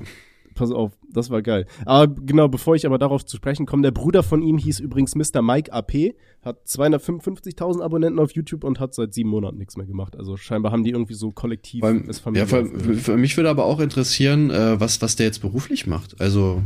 [0.53, 1.65] Pass auf, das war geil.
[1.85, 5.15] Aber genau, bevor ich aber darauf zu sprechen komme, der Bruder von ihm hieß übrigens
[5.15, 5.41] Mr.
[5.41, 10.15] Mike AP, hat 255.000 Abonnenten auf YouTube und hat seit sieben Monaten nichts mehr gemacht.
[10.17, 12.43] Also scheinbar haben die irgendwie so kollektiv allem, als ja, Familie.
[12.43, 12.99] aufgehört.
[12.99, 16.19] für mich würde aber auch interessieren, äh, was, was der jetzt beruflich macht.
[16.19, 16.63] Also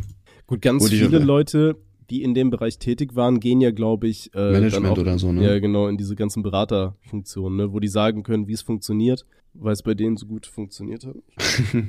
[0.48, 1.78] Gut, ganz viele Leute,
[2.10, 5.32] die in dem Bereich tätig waren, gehen ja, glaube ich, äh, Management auch, oder so,
[5.32, 5.44] ne?
[5.44, 9.74] Ja, genau, in diese ganzen Beraterfunktionen, ne, wo die sagen können, wie es funktioniert, weil
[9.74, 11.16] es bei denen so gut funktioniert hat.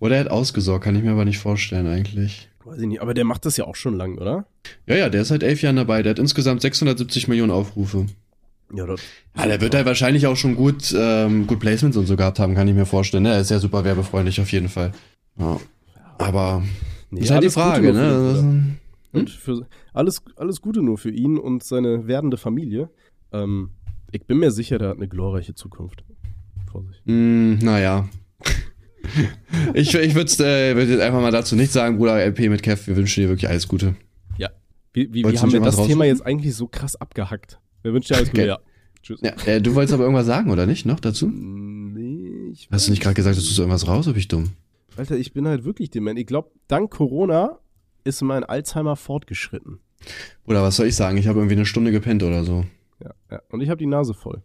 [0.00, 2.48] Oder er hat ausgesorgt, kann ich mir aber nicht vorstellen eigentlich.
[2.64, 4.46] Weiß ich nicht, aber der macht das ja auch schon lang, oder?
[4.86, 6.02] Ja, ja, der ist seit elf Jahren dabei.
[6.02, 8.06] Der hat insgesamt 670 Millionen Aufrufe.
[8.74, 9.00] Ja, das.
[9.36, 12.54] Ja, der wird halt wahrscheinlich auch schon gut, ähm, gut Placements und so gehabt haben,
[12.54, 13.22] kann ich mir vorstellen.
[13.24, 13.32] Ne?
[13.34, 14.92] Er ist ja super werbefreundlich auf jeden Fall.
[15.38, 15.60] Ja.
[16.18, 16.62] Aber
[17.10, 18.78] Nee, ist halt die Frage, ne?
[19.12, 22.88] Das- Und für alles, alles Gute nur für ihn und seine werdende Familie.
[23.32, 23.70] Ähm,
[24.10, 26.02] ich bin mir sicher, der hat eine glorreiche Zukunft.
[26.72, 27.02] Vorsicht.
[27.04, 28.08] Mm, naja.
[29.74, 32.86] Ich ich würde äh, würd jetzt einfach mal dazu nichts sagen, Bruder LP mit Kev.
[32.86, 33.96] Wir wünschen dir wirklich alles Gute.
[34.38, 34.50] Ja.
[34.92, 37.58] Wie, wie, wie haben wir nicht das Thema jetzt eigentlich so krass abgehackt?
[37.82, 38.42] Wer wünscht dir alles Gute?
[38.42, 38.48] Okay.
[38.48, 38.58] Ja.
[39.02, 39.20] Tschüss.
[39.22, 40.86] Ja, äh, du wolltest aber irgendwas sagen, oder nicht?
[40.86, 41.26] Noch dazu?
[41.26, 44.06] Nee, ich Hast du nicht gerade gesagt, dass du so irgendwas raus?
[44.06, 44.52] Hab ich dumm?
[44.96, 46.18] Alter, ich bin halt wirklich dement.
[46.18, 47.58] Ich glaube, dank Corona
[48.04, 49.80] ist mein Alzheimer fortgeschritten.
[50.46, 51.18] Oder was soll ich sagen?
[51.18, 52.64] Ich habe irgendwie eine Stunde gepennt oder so.
[53.02, 53.42] Ja, ja.
[53.50, 54.42] Und ich habe die Nase voll.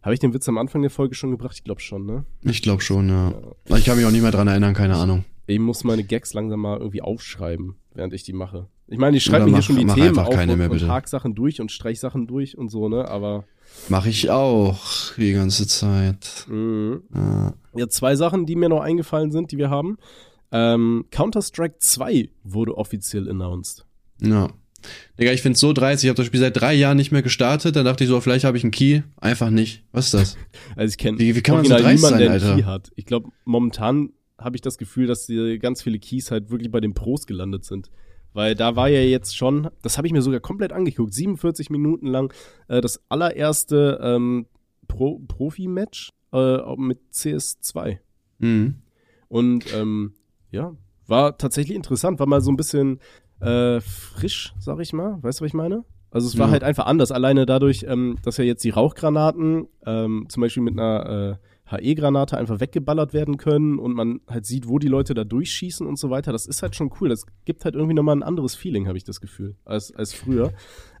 [0.00, 0.04] Ha.
[0.04, 1.54] Habe ich den Witz am Anfang der Folge schon gebracht?
[1.56, 2.24] Ich glaube schon, ne?
[2.42, 3.34] Ich glaube schon, ja.
[3.76, 5.24] Ich kann mich auch nicht mehr dran erinnern, keine Ahnung.
[5.46, 8.68] Ich muss meine Gags langsam mal irgendwie aufschreiben, während ich die mache.
[8.86, 10.88] Ich meine, ich schreibe mir hier schon die Themen auf keine und, mehr, und bitte.
[10.88, 13.06] hak Sachen durch und streich Sachen durch und so, ne?
[13.08, 13.44] Aber
[13.88, 16.46] Mache ich auch die ganze Zeit.
[16.48, 16.98] mh.
[17.14, 17.54] Ja.
[17.76, 19.98] ja, zwei Sachen, die mir noch eingefallen sind, die wir haben.
[20.52, 23.86] Ähm, Counter-Strike 2 wurde offiziell announced.
[24.20, 24.48] ja.
[25.18, 26.02] Digga, ich find's so dreist.
[26.04, 27.76] Ich habe das Spiel seit drei Jahren nicht mehr gestartet.
[27.76, 29.02] Dann dachte ich so, vielleicht habe ich einen Key.
[29.16, 29.84] Einfach nicht.
[29.92, 30.36] Was ist das?
[30.76, 32.56] Also ich kenne Wie- wie kann man so dreist niemanden, sein, der Alter?
[32.56, 32.90] Key hat.
[32.96, 36.94] Ich glaube, momentan habe ich das Gefühl, dass ganz viele Keys halt wirklich bei den
[36.94, 37.90] Pros gelandet sind.
[38.32, 42.06] Weil da war ja jetzt schon, das habe ich mir sogar komplett angeguckt, 47 Minuten
[42.06, 42.32] lang
[42.68, 44.46] äh, das allererste ähm,
[44.86, 47.98] Pro Profi-Match äh, mit CS2.
[48.38, 48.76] Mhm.
[49.28, 50.14] Und ähm,
[50.52, 50.74] ja,
[51.06, 53.00] war tatsächlich interessant, war mal so ein bisschen
[53.40, 55.18] äh, frisch, sag ich mal.
[55.22, 55.84] Weißt du, was ich meine?
[56.10, 56.52] Also es war Ja.
[56.52, 60.78] halt einfach anders, alleine dadurch, ähm, dass ja jetzt die Rauchgranaten ähm, zum Beispiel mit
[60.78, 65.22] einer äh, HE-Granate einfach weggeballert werden können und man halt sieht, wo die Leute da
[65.22, 66.32] durchschießen und so weiter.
[66.32, 67.08] Das ist halt schon cool.
[67.08, 70.52] Das gibt halt irgendwie nochmal ein anderes Feeling, habe ich das Gefühl, als, als früher.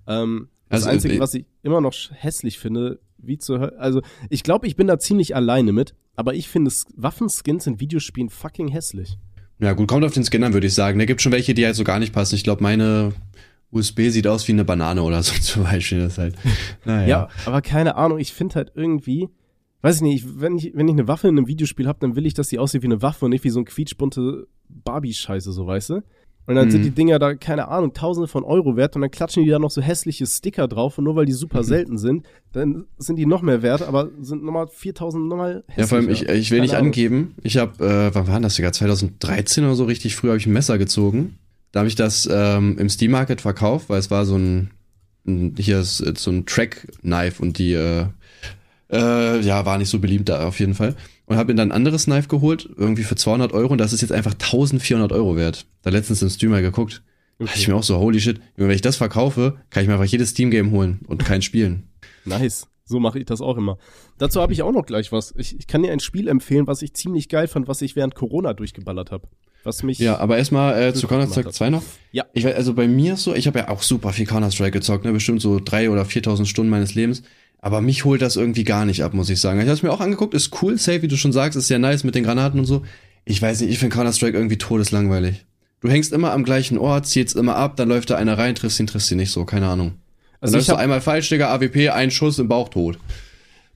[0.06, 4.44] Ähm, das Also, Einzige, äh, was ich immer noch hässlich finde, wie Hölle, also ich
[4.44, 9.18] glaube, ich bin da ziemlich alleine mit, aber ich finde Waffenskins in Videospielen fucking hässlich.
[9.60, 10.98] Ja, gut, kommt auf den Skin würde ich sagen.
[10.98, 12.34] Da gibt schon welche, die halt so gar nicht passen.
[12.34, 13.12] Ich glaube, meine
[13.70, 16.00] USB sieht aus wie eine Banane oder so zum Beispiel.
[16.00, 16.34] Das halt.
[16.84, 17.06] Naja.
[17.08, 19.28] Ja, aber keine Ahnung, ich finde halt irgendwie,
[19.82, 22.16] weiß ich nicht, ich- wenn ich, wenn ich eine Waffe in einem Videospiel habe, dann
[22.16, 25.52] will ich, dass die aussieht wie eine Waffe und nicht wie so ein quietschbunte Barbie-Scheiße,
[25.52, 26.02] so weißt du?
[26.50, 26.84] Und dann sind Mhm.
[26.84, 29.70] die Dinger da, keine Ahnung, tausende von Euro wert und dann klatschen die da noch
[29.70, 31.64] so hässliche Sticker drauf und nur weil die super Mhm.
[31.64, 35.80] selten sind, dann sind die noch mehr wert, aber sind nochmal 4000 nochmal hässlicher.
[35.80, 36.86] Ja, vor allem, ich, ich will Keine nicht Ahnung.
[36.88, 37.34] angeben.
[37.44, 38.72] Ich habe, äh, wann war das sogar?
[38.72, 41.36] 2013 oder so richtig früh habe ich ein Messer gezogen.
[41.70, 44.70] Da habe ich das ähm, im Steam Market verkauft, weil es war so ein,
[45.28, 48.06] ein hier ist äh, so ein Track-Knife und die, äh,
[48.90, 50.96] äh, ja, war nicht so beliebt da auf jeden Fall.
[51.30, 54.00] Und habe mir dann ein anderes Knife geholt, irgendwie für 200 Euro und das ist
[54.00, 55.64] jetzt einfach 1400 Euro wert.
[55.82, 57.04] Da letztens im Streamer geguckt.
[57.38, 59.94] Da dachte ich mir auch so, holy shit, wenn ich das verkaufe, kann ich mir
[59.94, 61.88] einfach jedes Steam-Game holen und kein spielen.
[62.24, 62.66] Nice.
[62.84, 63.78] So mache ich das auch immer.
[64.18, 65.32] Dazu habe ich auch noch gleich was.
[65.36, 68.16] Ich, ich kann dir ein Spiel empfehlen, was ich ziemlich geil fand, was ich während
[68.16, 69.28] Corona durchgeballert habe.
[69.62, 70.00] Was mich.
[70.00, 71.82] Ja, aber erstmal äh, zu Counter-Strike gemacht 2 noch.
[72.10, 72.24] Ja.
[72.32, 75.12] Ich also bei mir ist so, ich habe ja auch super viel Counter-Strike gezockt, ne?
[75.12, 77.22] bestimmt so drei oder 4.000 Stunden meines Lebens.
[77.62, 79.58] Aber mich holt das irgendwie gar nicht ab, muss ich sagen.
[79.60, 81.78] Ich habe es mir auch angeguckt, ist cool, safe, wie du schon sagst, ist sehr
[81.78, 82.82] nice mit den Granaten und so.
[83.26, 85.44] Ich weiß nicht, ich finde Counter-Strike irgendwie todeslangweilig.
[85.80, 88.80] Du hängst immer am gleichen Ort, ziehst immer ab, dann läuft da einer rein, triffst
[88.80, 89.88] ihn, triffst ihn nicht so, keine Ahnung.
[89.88, 89.98] Dann
[90.40, 92.98] Also ich läufst du hab- einmal falsch, Digga, AWP, ein Schuss im Bauch tot.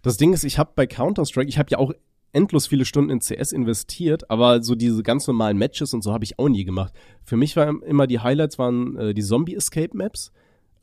[0.02, 1.92] Das Ding ist, ich habe bei Counter-Strike, ich habe ja auch
[2.32, 6.24] endlos viele Stunden in CS investiert, aber so diese ganz normalen Matches und so habe
[6.24, 6.92] ich auch nie gemacht.
[7.22, 10.32] Für mich waren immer die Highlights waren äh, die Zombie Escape Maps.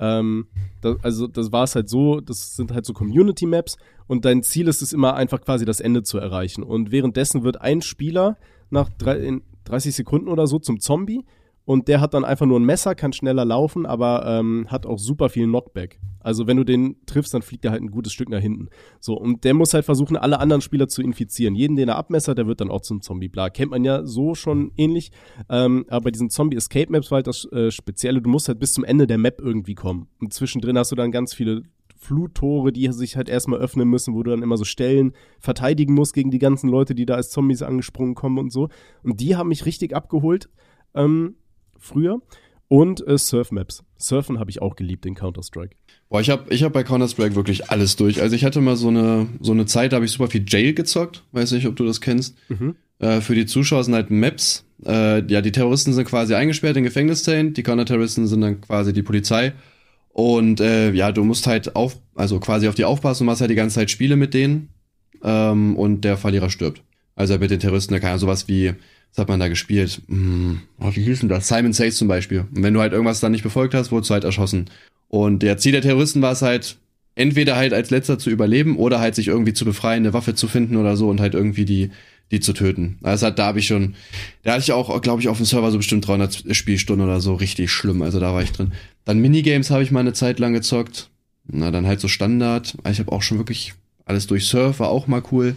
[0.02, 0.48] Ähm,
[0.82, 3.78] das, also das war es halt so, das sind halt so Community Maps
[4.08, 6.64] und dein Ziel ist es immer einfach quasi das Ende zu erreichen.
[6.64, 8.38] Und währenddessen wird ein Spieler
[8.72, 11.24] nach drei, 30 Sekunden oder so zum Zombie
[11.72, 15.00] und der hat dann einfach nur ein Messer, kann schneller laufen, aber ähm, hat auch
[15.00, 16.02] super viel Knockback.
[16.20, 18.68] Also wenn du den triffst, dann fliegt er halt ein gutes Stück nach hinten.
[19.00, 21.56] So, und der muss halt versuchen, alle anderen Spieler zu infizieren.
[21.56, 23.30] Jeden, den er abmessert, der wird dann auch zum Zombie.
[23.30, 25.14] Bla, kennt man ja so schon ähnlich.
[25.48, 28.84] Ähm, aber bei diesen Zombie-Escape-Maps war halt das äh, Spezielle, du musst halt bis zum
[28.84, 30.10] Ende der Map irgendwie kommen.
[30.20, 31.64] Und zwischendrin hast du dann ganz viele
[31.96, 36.16] Fluttore, die sich halt erstmal öffnen müssen, wo du dann immer so Stellen verteidigen musst
[36.16, 38.68] gegen die ganzen Leute, die da als Zombies angesprungen kommen und so.
[39.04, 40.50] Und die haben mich richtig abgeholt.
[40.94, 41.36] Ähm,
[41.82, 42.22] früher.
[42.68, 43.84] Und äh, Surf-Maps.
[43.98, 45.76] Surfen habe ich auch geliebt in Counter-Strike.
[46.08, 48.22] Boah, ich habe ich hab bei Counter-Strike wirklich alles durch.
[48.22, 50.74] Also ich hatte mal so eine, so eine Zeit, da habe ich super viel Jail
[50.74, 51.24] gezockt.
[51.34, 52.38] Weiß nicht, ob du das kennst.
[52.48, 52.76] Mhm.
[53.00, 54.66] Äh, für die Zuschauer sind halt Maps.
[54.86, 57.54] Äh, ja, die Terroristen sind quasi eingesperrt in Gefängniszellen.
[57.54, 59.52] Die Counter-Terroristen sind dann quasi die Polizei.
[60.14, 63.52] Und äh, ja, du musst halt auf, also quasi auf die aufpassen und machst halt
[63.52, 64.70] die ganze Zeit Spiele mit denen.
[65.24, 66.84] Ähm, und der Verlierer stirbt.
[67.16, 68.74] Also mit den Terroristen, da kann ja sowas wie
[69.12, 70.02] was hat man da gespielt?
[70.08, 71.48] Hm, oh, wie hieß denn das?
[71.48, 72.46] Simon Says zum Beispiel.
[72.56, 74.70] Und wenn du halt irgendwas dann nicht befolgt hast, wurdest du halt erschossen.
[75.10, 76.78] Und der Ziel der Terroristen war es halt,
[77.16, 80.48] entweder halt als letzter zu überleben oder halt sich irgendwie zu befreien, eine Waffe zu
[80.48, 81.92] finden oder so und halt irgendwie die,
[82.32, 82.98] die zu töten.
[83.04, 83.96] Also da habe ich schon,
[84.44, 87.36] da hatte ich auch, glaube ich, auf dem Server so bestimmt 300 Spielstunden oder so,
[87.36, 88.02] richtig schlimm.
[88.02, 88.72] Also da war ich drin.
[89.04, 91.10] Dann Minigames habe ich mal eine Zeit lang gezockt.
[91.48, 92.78] Na, dann halt so Standard.
[92.90, 93.74] Ich habe auch schon wirklich
[94.06, 95.56] alles durch Surf, war auch mal cool.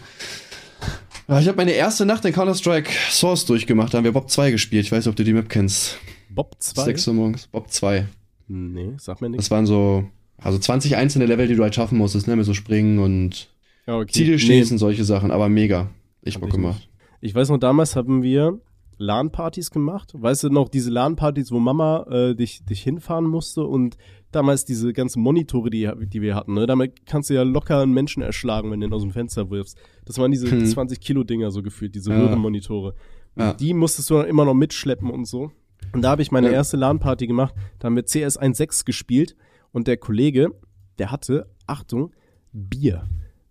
[1.27, 3.95] Ja, ich habe meine erste Nacht in Counter-Strike Source durchgemacht.
[3.95, 4.85] Da haben wir Bob 2 gespielt.
[4.85, 5.99] Ich weiß nicht, ob du die Map kennst.
[6.29, 6.85] Bob 2?
[6.85, 7.47] 6 Uhr morgens.
[7.47, 8.07] Bob 2.
[8.49, 9.47] Nee, sag mir nichts.
[9.47, 10.05] Das waren so,
[10.37, 12.37] also 20 einzelne Level, die du halt schaffen musstest, ne?
[12.37, 13.49] Mit so Springen und
[13.87, 14.13] ja, okay.
[14.13, 14.79] Ziele schießen, nee.
[14.79, 15.31] solche Sachen.
[15.31, 15.89] Aber mega.
[16.23, 16.89] Ich hab Bock gemacht.
[17.23, 18.59] Ich weiß noch, damals haben wir
[18.99, 20.13] LAN-Partys gemacht.
[20.15, 23.97] Weißt du noch, diese LAN-Partys, wo Mama äh, dich, dich hinfahren musste und
[24.33, 26.67] damals diese ganzen Monitore, die, die wir hatten, ne?
[26.67, 29.79] Damit kannst du ja locker einen Menschen erschlagen, wenn du ihn aus dem Fenster wirfst.
[30.05, 30.67] Das waren diese hm.
[30.67, 32.19] 20 Kilo Dinger so gefühlt, diese ja.
[32.19, 32.95] Röhrenmonitore.
[33.37, 33.53] Ja.
[33.53, 35.51] Die musstest du dann immer noch mitschleppen und so.
[35.93, 36.55] Und da habe ich meine ja.
[36.55, 37.55] erste LAN-Party gemacht.
[37.79, 39.37] Da haben wir CS 1.6 gespielt
[39.73, 40.51] und der Kollege,
[40.99, 42.13] der hatte, Achtung,
[42.53, 43.05] Bier.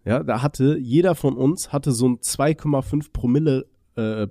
[0.05, 3.65] Ja, da hatte jeder von uns hatte so ein 2,5 Promille,
[3.95, 4.27] äh,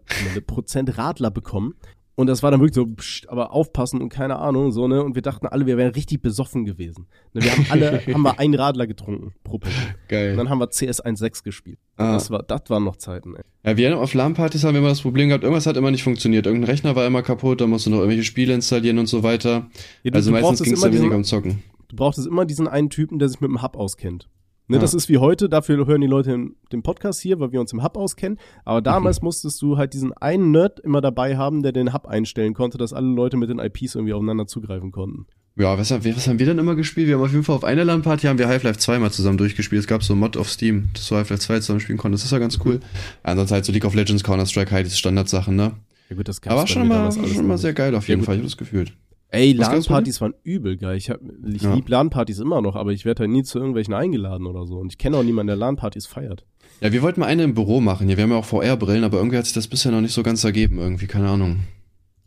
[0.46, 1.74] Prozent Radler bekommen
[2.14, 5.02] und das war dann wirklich so, pst, aber aufpassen und keine Ahnung, so, ne?
[5.02, 7.06] Und wir dachten alle, wir wären richtig besoffen gewesen.
[7.32, 7.42] Ne?
[7.42, 9.82] Wir haben alle, haben wir einen Radler getrunken pro Person.
[10.08, 10.32] Geil.
[10.32, 11.78] Und dann haben wir CS 1.6 gespielt.
[11.96, 12.12] Ah.
[12.12, 13.42] Das war, das waren noch Zeiten, ey.
[13.64, 16.44] Ja, wir auf LAN-Partys haben wir immer das Problem gehabt, irgendwas hat immer nicht funktioniert.
[16.44, 19.70] Irgendein Rechner war immer kaputt, da musst du noch irgendwelche Spiele installieren und so weiter.
[20.02, 21.62] Ja, du, also du meistens ging es dann weniger um Zocken.
[21.88, 24.28] Du brauchst immer diesen einen Typen, der sich mit dem Hub auskennt.
[24.68, 24.80] Ne, ja.
[24.80, 27.82] Das ist wie heute, dafür hören die Leute den Podcast hier, weil wir uns im
[27.82, 28.38] Hub auskennen.
[28.64, 29.26] Aber damals mhm.
[29.26, 32.92] musstest du halt diesen einen Nerd immer dabei haben, der den Hub einstellen konnte, dass
[32.92, 35.26] alle Leute mit den IPs irgendwie aufeinander zugreifen konnten.
[35.56, 37.08] Ja, was, was haben wir denn immer gespielt?
[37.08, 39.80] Wir haben auf jeden Fall auf einer LAN-Party haben wir Half-Life 2 mal zusammen durchgespielt.
[39.80, 42.24] Es gab so ein Mod auf Steam, dass du Half-Life 2 zusammen spielen konntest.
[42.24, 42.80] Das ist ja ganz cool.
[43.22, 45.72] Ansonsten halt so League of Legends, Counter-Strike, halt diese Standardsachen, ne?
[46.08, 48.36] Ja gut, das gab's Aber schon mal, schon mal sehr geil auf jeden ja, Fall,
[48.36, 48.94] ich hab das gefühlt.
[49.32, 50.98] Ey, LAN-Partys waren übel geil.
[50.98, 51.74] Ich, hab, ich ja.
[51.74, 54.78] lieb LAN-Partys immer noch, aber ich werde halt nie zu irgendwelchen eingeladen oder so.
[54.78, 56.44] Und ich kenne auch niemanden, der LAN-Partys feiert.
[56.82, 58.10] Ja, wir wollten mal eine im Büro machen.
[58.10, 60.22] Ja, wir haben ja auch VR-Brillen, aber irgendwie hat sich das bisher noch nicht so
[60.22, 60.78] ganz ergeben.
[60.78, 61.60] Irgendwie, keine Ahnung.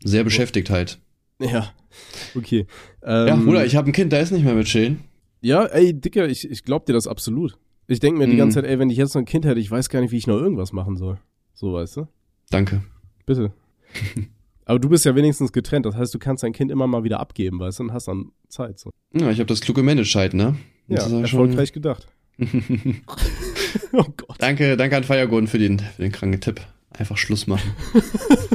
[0.02, 0.98] Sehr beschäftigt halt.
[1.38, 1.70] Ja,
[2.34, 2.66] okay.
[3.04, 5.04] Ähm, ja, Bruder, ich habe ein Kind, der ist nicht mehr mit chillen.
[5.42, 7.56] Ja, ey, Dicker, ich, ich glaub dir das absolut.
[7.86, 9.70] Ich denke mir die ganze Zeit, ey, wenn ich jetzt noch ein Kind hätte, ich
[9.70, 11.18] weiß gar nicht, wie ich noch irgendwas machen soll.
[11.54, 12.08] So, weißt du?
[12.50, 12.82] Danke.
[13.26, 13.52] Bitte.
[14.68, 17.20] Aber du bist ja wenigstens getrennt, das heißt, du kannst dein Kind immer mal wieder
[17.20, 18.80] abgeben, weißt du, und hast dann Zeit.
[18.80, 18.90] So.
[19.14, 20.56] Ja, ich habe das kluge gemanagt halt, ne?
[20.88, 21.74] Das ja, erfolgreich schon...
[21.74, 22.08] gedacht.
[23.92, 24.36] oh Gott.
[24.38, 26.60] Danke, danke an Feiergurten für den, für den kranken Tipp.
[26.90, 27.70] Einfach Schluss machen.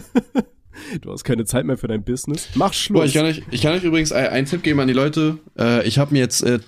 [1.01, 2.49] du hast keine Zeit mehr für dein Business.
[2.55, 3.05] Mach Schluss.
[3.05, 5.37] Ich, kann euch, ich kann euch übrigens einen Tipp geben an die Leute.
[5.57, 6.59] Äh, ich habe mir jetzt äh,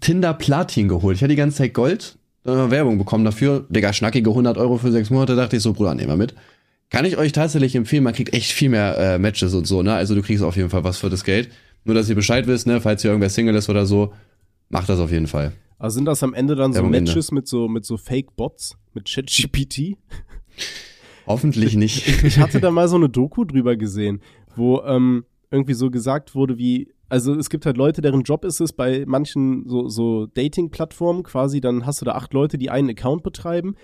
[0.00, 1.16] Tinder Platin geholt.
[1.16, 3.66] Ich hatte die ganze Zeit Gold, äh, Werbung bekommen dafür.
[3.68, 5.36] Digga, schnackige 100 Euro für sechs Monate.
[5.36, 6.34] Dachte ich so, Bruder, nehmen wir mit.
[6.90, 9.94] Kann ich euch tatsächlich empfehlen, man kriegt echt viel mehr äh, Matches und so, ne?
[9.94, 11.50] Also du kriegst auf jeden Fall was für das Geld.
[11.84, 12.80] Nur, dass ihr Bescheid wisst, ne?
[12.80, 14.12] Falls hier irgendwer Single ist oder so,
[14.68, 15.52] macht das auf jeden Fall.
[15.78, 18.76] Also sind das am Ende dann so Matches mit so, mit so Fake-Bots?
[18.92, 19.96] Mit ChatGPT?
[21.26, 22.08] Hoffentlich nicht.
[22.08, 24.20] Ich, ich hatte da mal so eine Doku drüber gesehen,
[24.56, 28.60] wo ähm, irgendwie so gesagt wurde, wie also es gibt halt Leute, deren Job ist
[28.60, 32.90] es bei manchen so, so Dating-Plattformen quasi, dann hast du da acht Leute, die einen
[32.90, 33.74] Account betreiben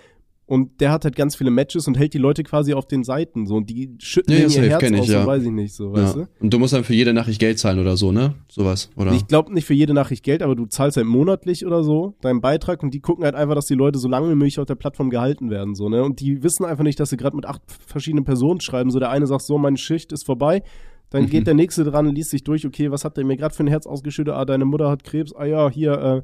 [0.47, 3.45] und der hat halt ganz viele Matches und hält die Leute quasi auf den Seiten
[3.45, 5.21] so und die schütten Ja, ja, ihr safe, Herz ich, aus, ja.
[5.21, 6.21] so weiß ich nicht, so, weißt Ja.
[6.23, 6.27] du?
[6.39, 8.33] Und du musst dann für jede Nachricht Geld zahlen oder so, ne?
[8.49, 9.11] Sowas, oder?
[9.13, 12.41] Ich glaube nicht für jede Nachricht Geld, aber du zahlst halt monatlich oder so deinen
[12.41, 14.75] Beitrag und die gucken halt einfach, dass die Leute so lange wie möglich auf der
[14.75, 16.01] Plattform gehalten werden, so, ne?
[16.03, 18.89] Und die wissen einfach nicht, dass sie gerade mit acht verschiedenen Personen schreiben.
[18.89, 20.63] So, der eine sagt so, meine Schicht ist vorbei.
[21.09, 21.29] Dann Mhm.
[21.29, 23.67] geht der nächste dran, liest sich durch, okay, was hat der mir gerade für ein
[23.67, 24.33] Herz ausgeschüttet?
[24.33, 25.33] Ah, deine Mutter hat Krebs.
[25.33, 26.21] Ah ja, hier, äh,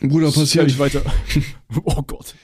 [0.00, 1.02] Bruder, Stell dich weiter.
[1.84, 2.34] oh Gott.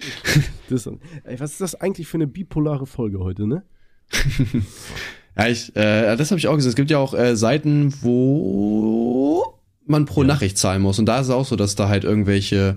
[0.69, 3.65] Das, ey, was ist das eigentlich für eine bipolare Folge heute, ne?
[5.37, 6.71] Ja, ich, äh, das habe ich auch gesehen.
[6.71, 9.55] Es gibt ja auch äh, Seiten, wo
[9.87, 10.99] man pro Nachricht zahlen muss.
[10.99, 12.77] Und da ist es auch so, dass da halt irgendwelche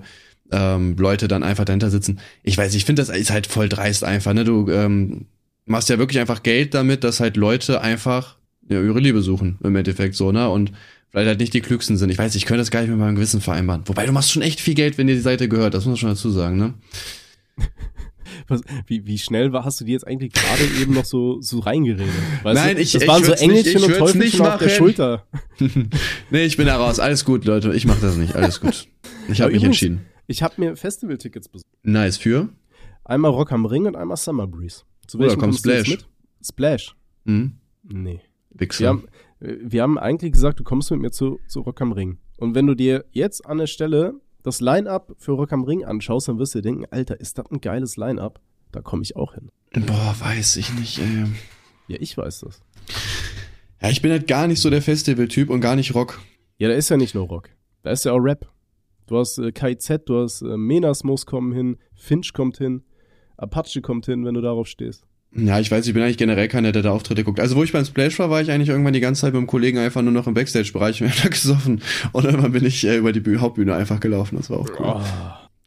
[0.50, 2.20] ähm, Leute dann einfach dahinter sitzen.
[2.42, 4.32] Ich weiß, ich finde, das ist halt voll dreist einfach.
[4.32, 4.44] Ne?
[4.44, 5.26] Du ähm,
[5.66, 8.36] machst ja wirklich einfach Geld damit, dass halt Leute einfach
[8.68, 10.48] ja, ihre Liebe suchen, im Endeffekt so, ne?
[10.48, 10.72] Und
[11.10, 12.10] vielleicht halt nicht die klügsten sind.
[12.10, 13.82] Ich weiß, ich könnte das gar nicht mit meinem Gewissen vereinbaren.
[13.86, 15.74] Wobei, du machst schon echt viel Geld, wenn dir die Seite gehört.
[15.74, 16.74] Das muss man schon dazu sagen, ne?
[18.48, 21.60] Was, wie, wie schnell war, hast du die jetzt eigentlich gerade eben noch so, so
[21.60, 22.12] reingeredet?
[22.42, 22.82] Weißt Nein, du?
[22.82, 24.68] ich- das ich waren so würd's nicht- Engelchen ich und nicht Teufelchen auf der.
[24.70, 25.26] Schulter.
[26.30, 26.98] Nee, ich bin da raus.
[26.98, 27.72] Alles gut, Leute.
[27.74, 28.34] Ich mach das nicht.
[28.34, 28.88] Alles gut.
[29.28, 30.00] Ich habe mich übrigens- entschieden.
[30.26, 31.70] Ich habe mir Festivaltickets besorgt.
[31.84, 32.16] Nice.
[32.16, 32.48] Für?
[33.04, 34.82] Einmal Rock am Ring und einmal Summer Breeze.
[35.06, 35.98] Zu Oder kommt kommst du jetzt Splash?
[35.98, 36.06] mit?
[36.46, 36.96] Splash?
[37.26, 37.52] Hm?
[37.84, 38.20] Nee.
[38.54, 38.80] Wichser.
[38.80, 39.08] Wir haben,
[39.40, 42.18] wir haben eigentlich gesagt, du kommst mit mir zu, zu Rock am Ring.
[42.38, 46.28] Und wenn du dir jetzt an der Stelle das Line-Up für Rock am Ring anschaust,
[46.28, 48.40] dann wirst du dir denken, Alter, ist das ein geiles Line-Up?
[48.72, 49.50] Da komme ich auch hin.
[49.86, 51.26] Boah, weiß ich nicht, ey.
[51.88, 52.60] Ja, ich weiß das.
[53.80, 56.20] Ja, ich bin halt gar nicht so der Festival-Typ und gar nicht Rock.
[56.58, 57.50] Ja, da ist ja nicht nur Rock.
[57.82, 58.48] Da ist ja auch Rap.
[59.06, 62.82] Du hast äh, KIZ, du hast äh, Menas muss kommen hin, Finch kommt hin,
[63.36, 65.04] Apache kommt hin, wenn du darauf stehst.
[65.36, 67.40] Ja, ich weiß, ich bin eigentlich generell keiner, der da Auftritte guckt.
[67.40, 69.46] Also, wo ich beim Splash war, war ich eigentlich irgendwann die ganze Zeit mit dem
[69.48, 71.80] Kollegen einfach nur noch im Backstage-Bereich und da gesoffen.
[72.12, 74.36] Und irgendwann bin ich äh, über die Büh Hauptbühne einfach gelaufen.
[74.36, 75.02] Das war auch cool.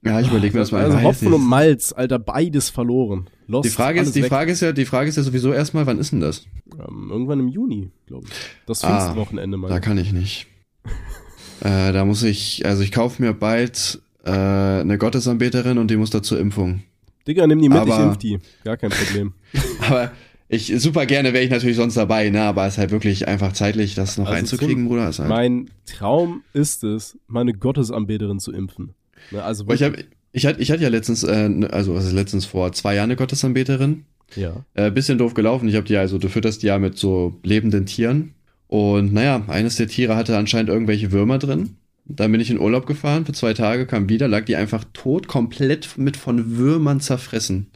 [0.06, 0.86] Ja, ich überlege mir das mal.
[0.86, 3.28] Also Hopfen und Malz, Alter, beides verloren.
[3.48, 4.30] Lost, die Frage ist, die weg.
[4.30, 6.46] Frage ist ja, die Frage ist ja sowieso erstmal, wann ist denn das?
[6.74, 8.34] Ähm, irgendwann im Juni, glaube ich.
[8.68, 9.70] Das Ah, Pfingstwochenende mal.
[9.70, 10.48] Da kann ich nicht.
[11.62, 16.10] äh, da muss ich, also ich kaufe mir bald äh, eine Gottesanbeterin und die muss
[16.10, 16.84] dazu Impfung.
[17.28, 18.40] Digga, nimm die mit, ich Aber- impf die.
[18.64, 19.34] Gar kein Problem.
[19.82, 20.12] Aber
[20.50, 22.42] ich super gerne wäre ich natürlich sonst dabei, ne?
[22.44, 25.06] Aber es ist halt wirklich einfach zeitlich, das noch Also einzukriegen, Tim, Bruder.
[25.06, 25.28] Halt.
[25.28, 28.94] Mein Traum ist es, meine Gottesanbeterin zu impfen.
[29.32, 29.94] Ne, also ich, hab,
[30.32, 33.18] ich, hatte, ich hatte ja letztens, äh, also was ist letztens vor zwei Jahren eine
[33.18, 34.06] Gottesanbeterin.
[34.36, 34.64] ja.
[34.74, 35.68] Äh, bisschen doof gelaufen.
[35.68, 38.34] Ich habe die also, du fütterst die ja mit so lebenden Tieren.
[38.68, 41.76] Und naja, eines der Tiere hatte anscheinend irgendwelche Würmer drin.
[42.10, 45.28] Dann bin ich in Urlaub gefahren für zwei Tage, kam wieder, lag die einfach tot,
[45.28, 47.68] komplett mit von Würmern zerfressen.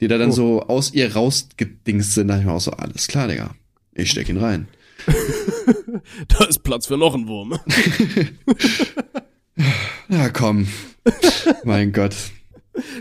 [0.00, 0.32] Die da dann Oh.
[0.34, 2.28] so aus ihr rausgedingst sind.
[2.28, 3.54] Da ich mir auch so, alles klar, Digga.
[3.92, 4.68] Ich steck ihn rein.
[6.28, 7.58] Da ist Platz für noch einen Wurm.
[10.08, 10.66] Ja, komm.
[11.64, 12.14] mein Gott.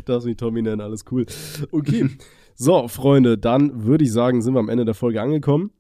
[0.06, 1.26] Darfst mich Tommy nennen, alles cool.
[1.72, 2.10] Okay.
[2.56, 5.72] So, Freunde, dann würde ich sagen, sind wir am Ende der Folge angekommen.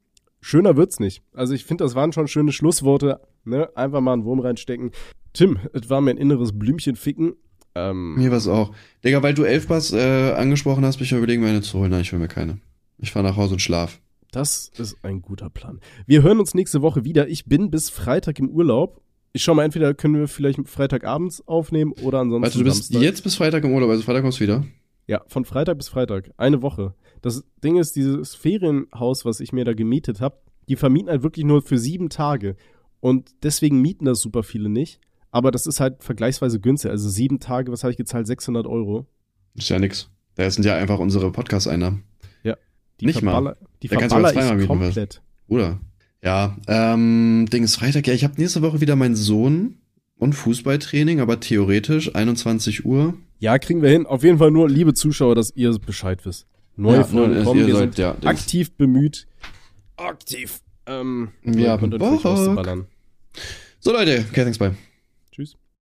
[0.42, 1.22] Schöner wird's nicht.
[1.34, 3.22] Also ich finde, das waren schon schöne Schlussworte.
[3.46, 3.70] Ne?
[3.76, 4.92] Einfach mal einen Wurm reinstecken.
[5.34, 7.34] Tim, es war mir ein inneres Blümchen ficken.
[7.76, 8.74] Ähm, Mir war's auch.
[9.06, 11.92] Digga, weil du Elfbars äh, angesprochen hast, bin ich überlegen, mir eine zu holen.
[11.92, 12.60] Nein, ich will mir keine.
[12.98, 14.02] Ich fahr nach Hause und schlaf.
[14.32, 15.80] Das ist ein guter Plan.
[16.06, 17.28] Wir hören uns nächste Woche wieder.
[17.30, 19.02] Ich bin bis Freitag im Urlaub.
[19.34, 23.02] Ich schau mal, entweder können wir vielleicht Freitagabends aufnehmen oder ansonsten Warte, du bist Samstag.
[23.02, 24.66] jetzt bis Freitag im Urlaub, also Freitag kommst du wieder.
[25.08, 26.32] Ja, von Freitag bis Freitag.
[26.38, 26.94] Eine Woche.
[27.22, 31.46] Das Ding ist, dieses Ferienhaus, was ich mir da gemietet habe, die vermieten halt wirklich
[31.46, 32.56] nur für sieben Tage.
[33.00, 35.00] Und deswegen mieten das super viele nicht.
[35.32, 36.92] Aber das ist halt vergleichsweise günstig.
[36.92, 38.28] Also sieben Tage, was habe ich gezahlt?
[38.28, 39.08] 600 Euro.
[39.56, 40.10] Ist ja nix.
[40.36, 42.04] Da sind ja einfach unsere Podcast-Einnahmen.
[43.02, 43.58] Die Nicht mal.
[43.82, 45.22] Die Da kannst du zweimal mieten, komplett.
[45.48, 45.80] Oder?
[46.24, 48.06] Ja, ähm, Ding ist Freitag.
[48.06, 49.78] Ja, ich habe nächste Woche wieder meinen Sohn
[50.18, 53.16] und Fußballtraining, aber theoretisch 21 Uhr.
[53.40, 54.06] Ja, kriegen wir hin.
[54.06, 56.46] Auf jeden Fall nur, liebe Zuschauer, dass ihr Bescheid wisst.
[56.76, 57.60] Neue Ja, Folgen nur, kommen.
[57.60, 59.28] ihr Wir sind ja, aktiv bemüht.
[59.98, 60.62] Aktiv.
[60.88, 62.26] Ähm, Wir haben euch Bock.
[62.26, 62.88] rauszuballern.
[63.80, 64.72] So Leute, okay, thanks, bye.
[64.72, 64.91] Tschüss.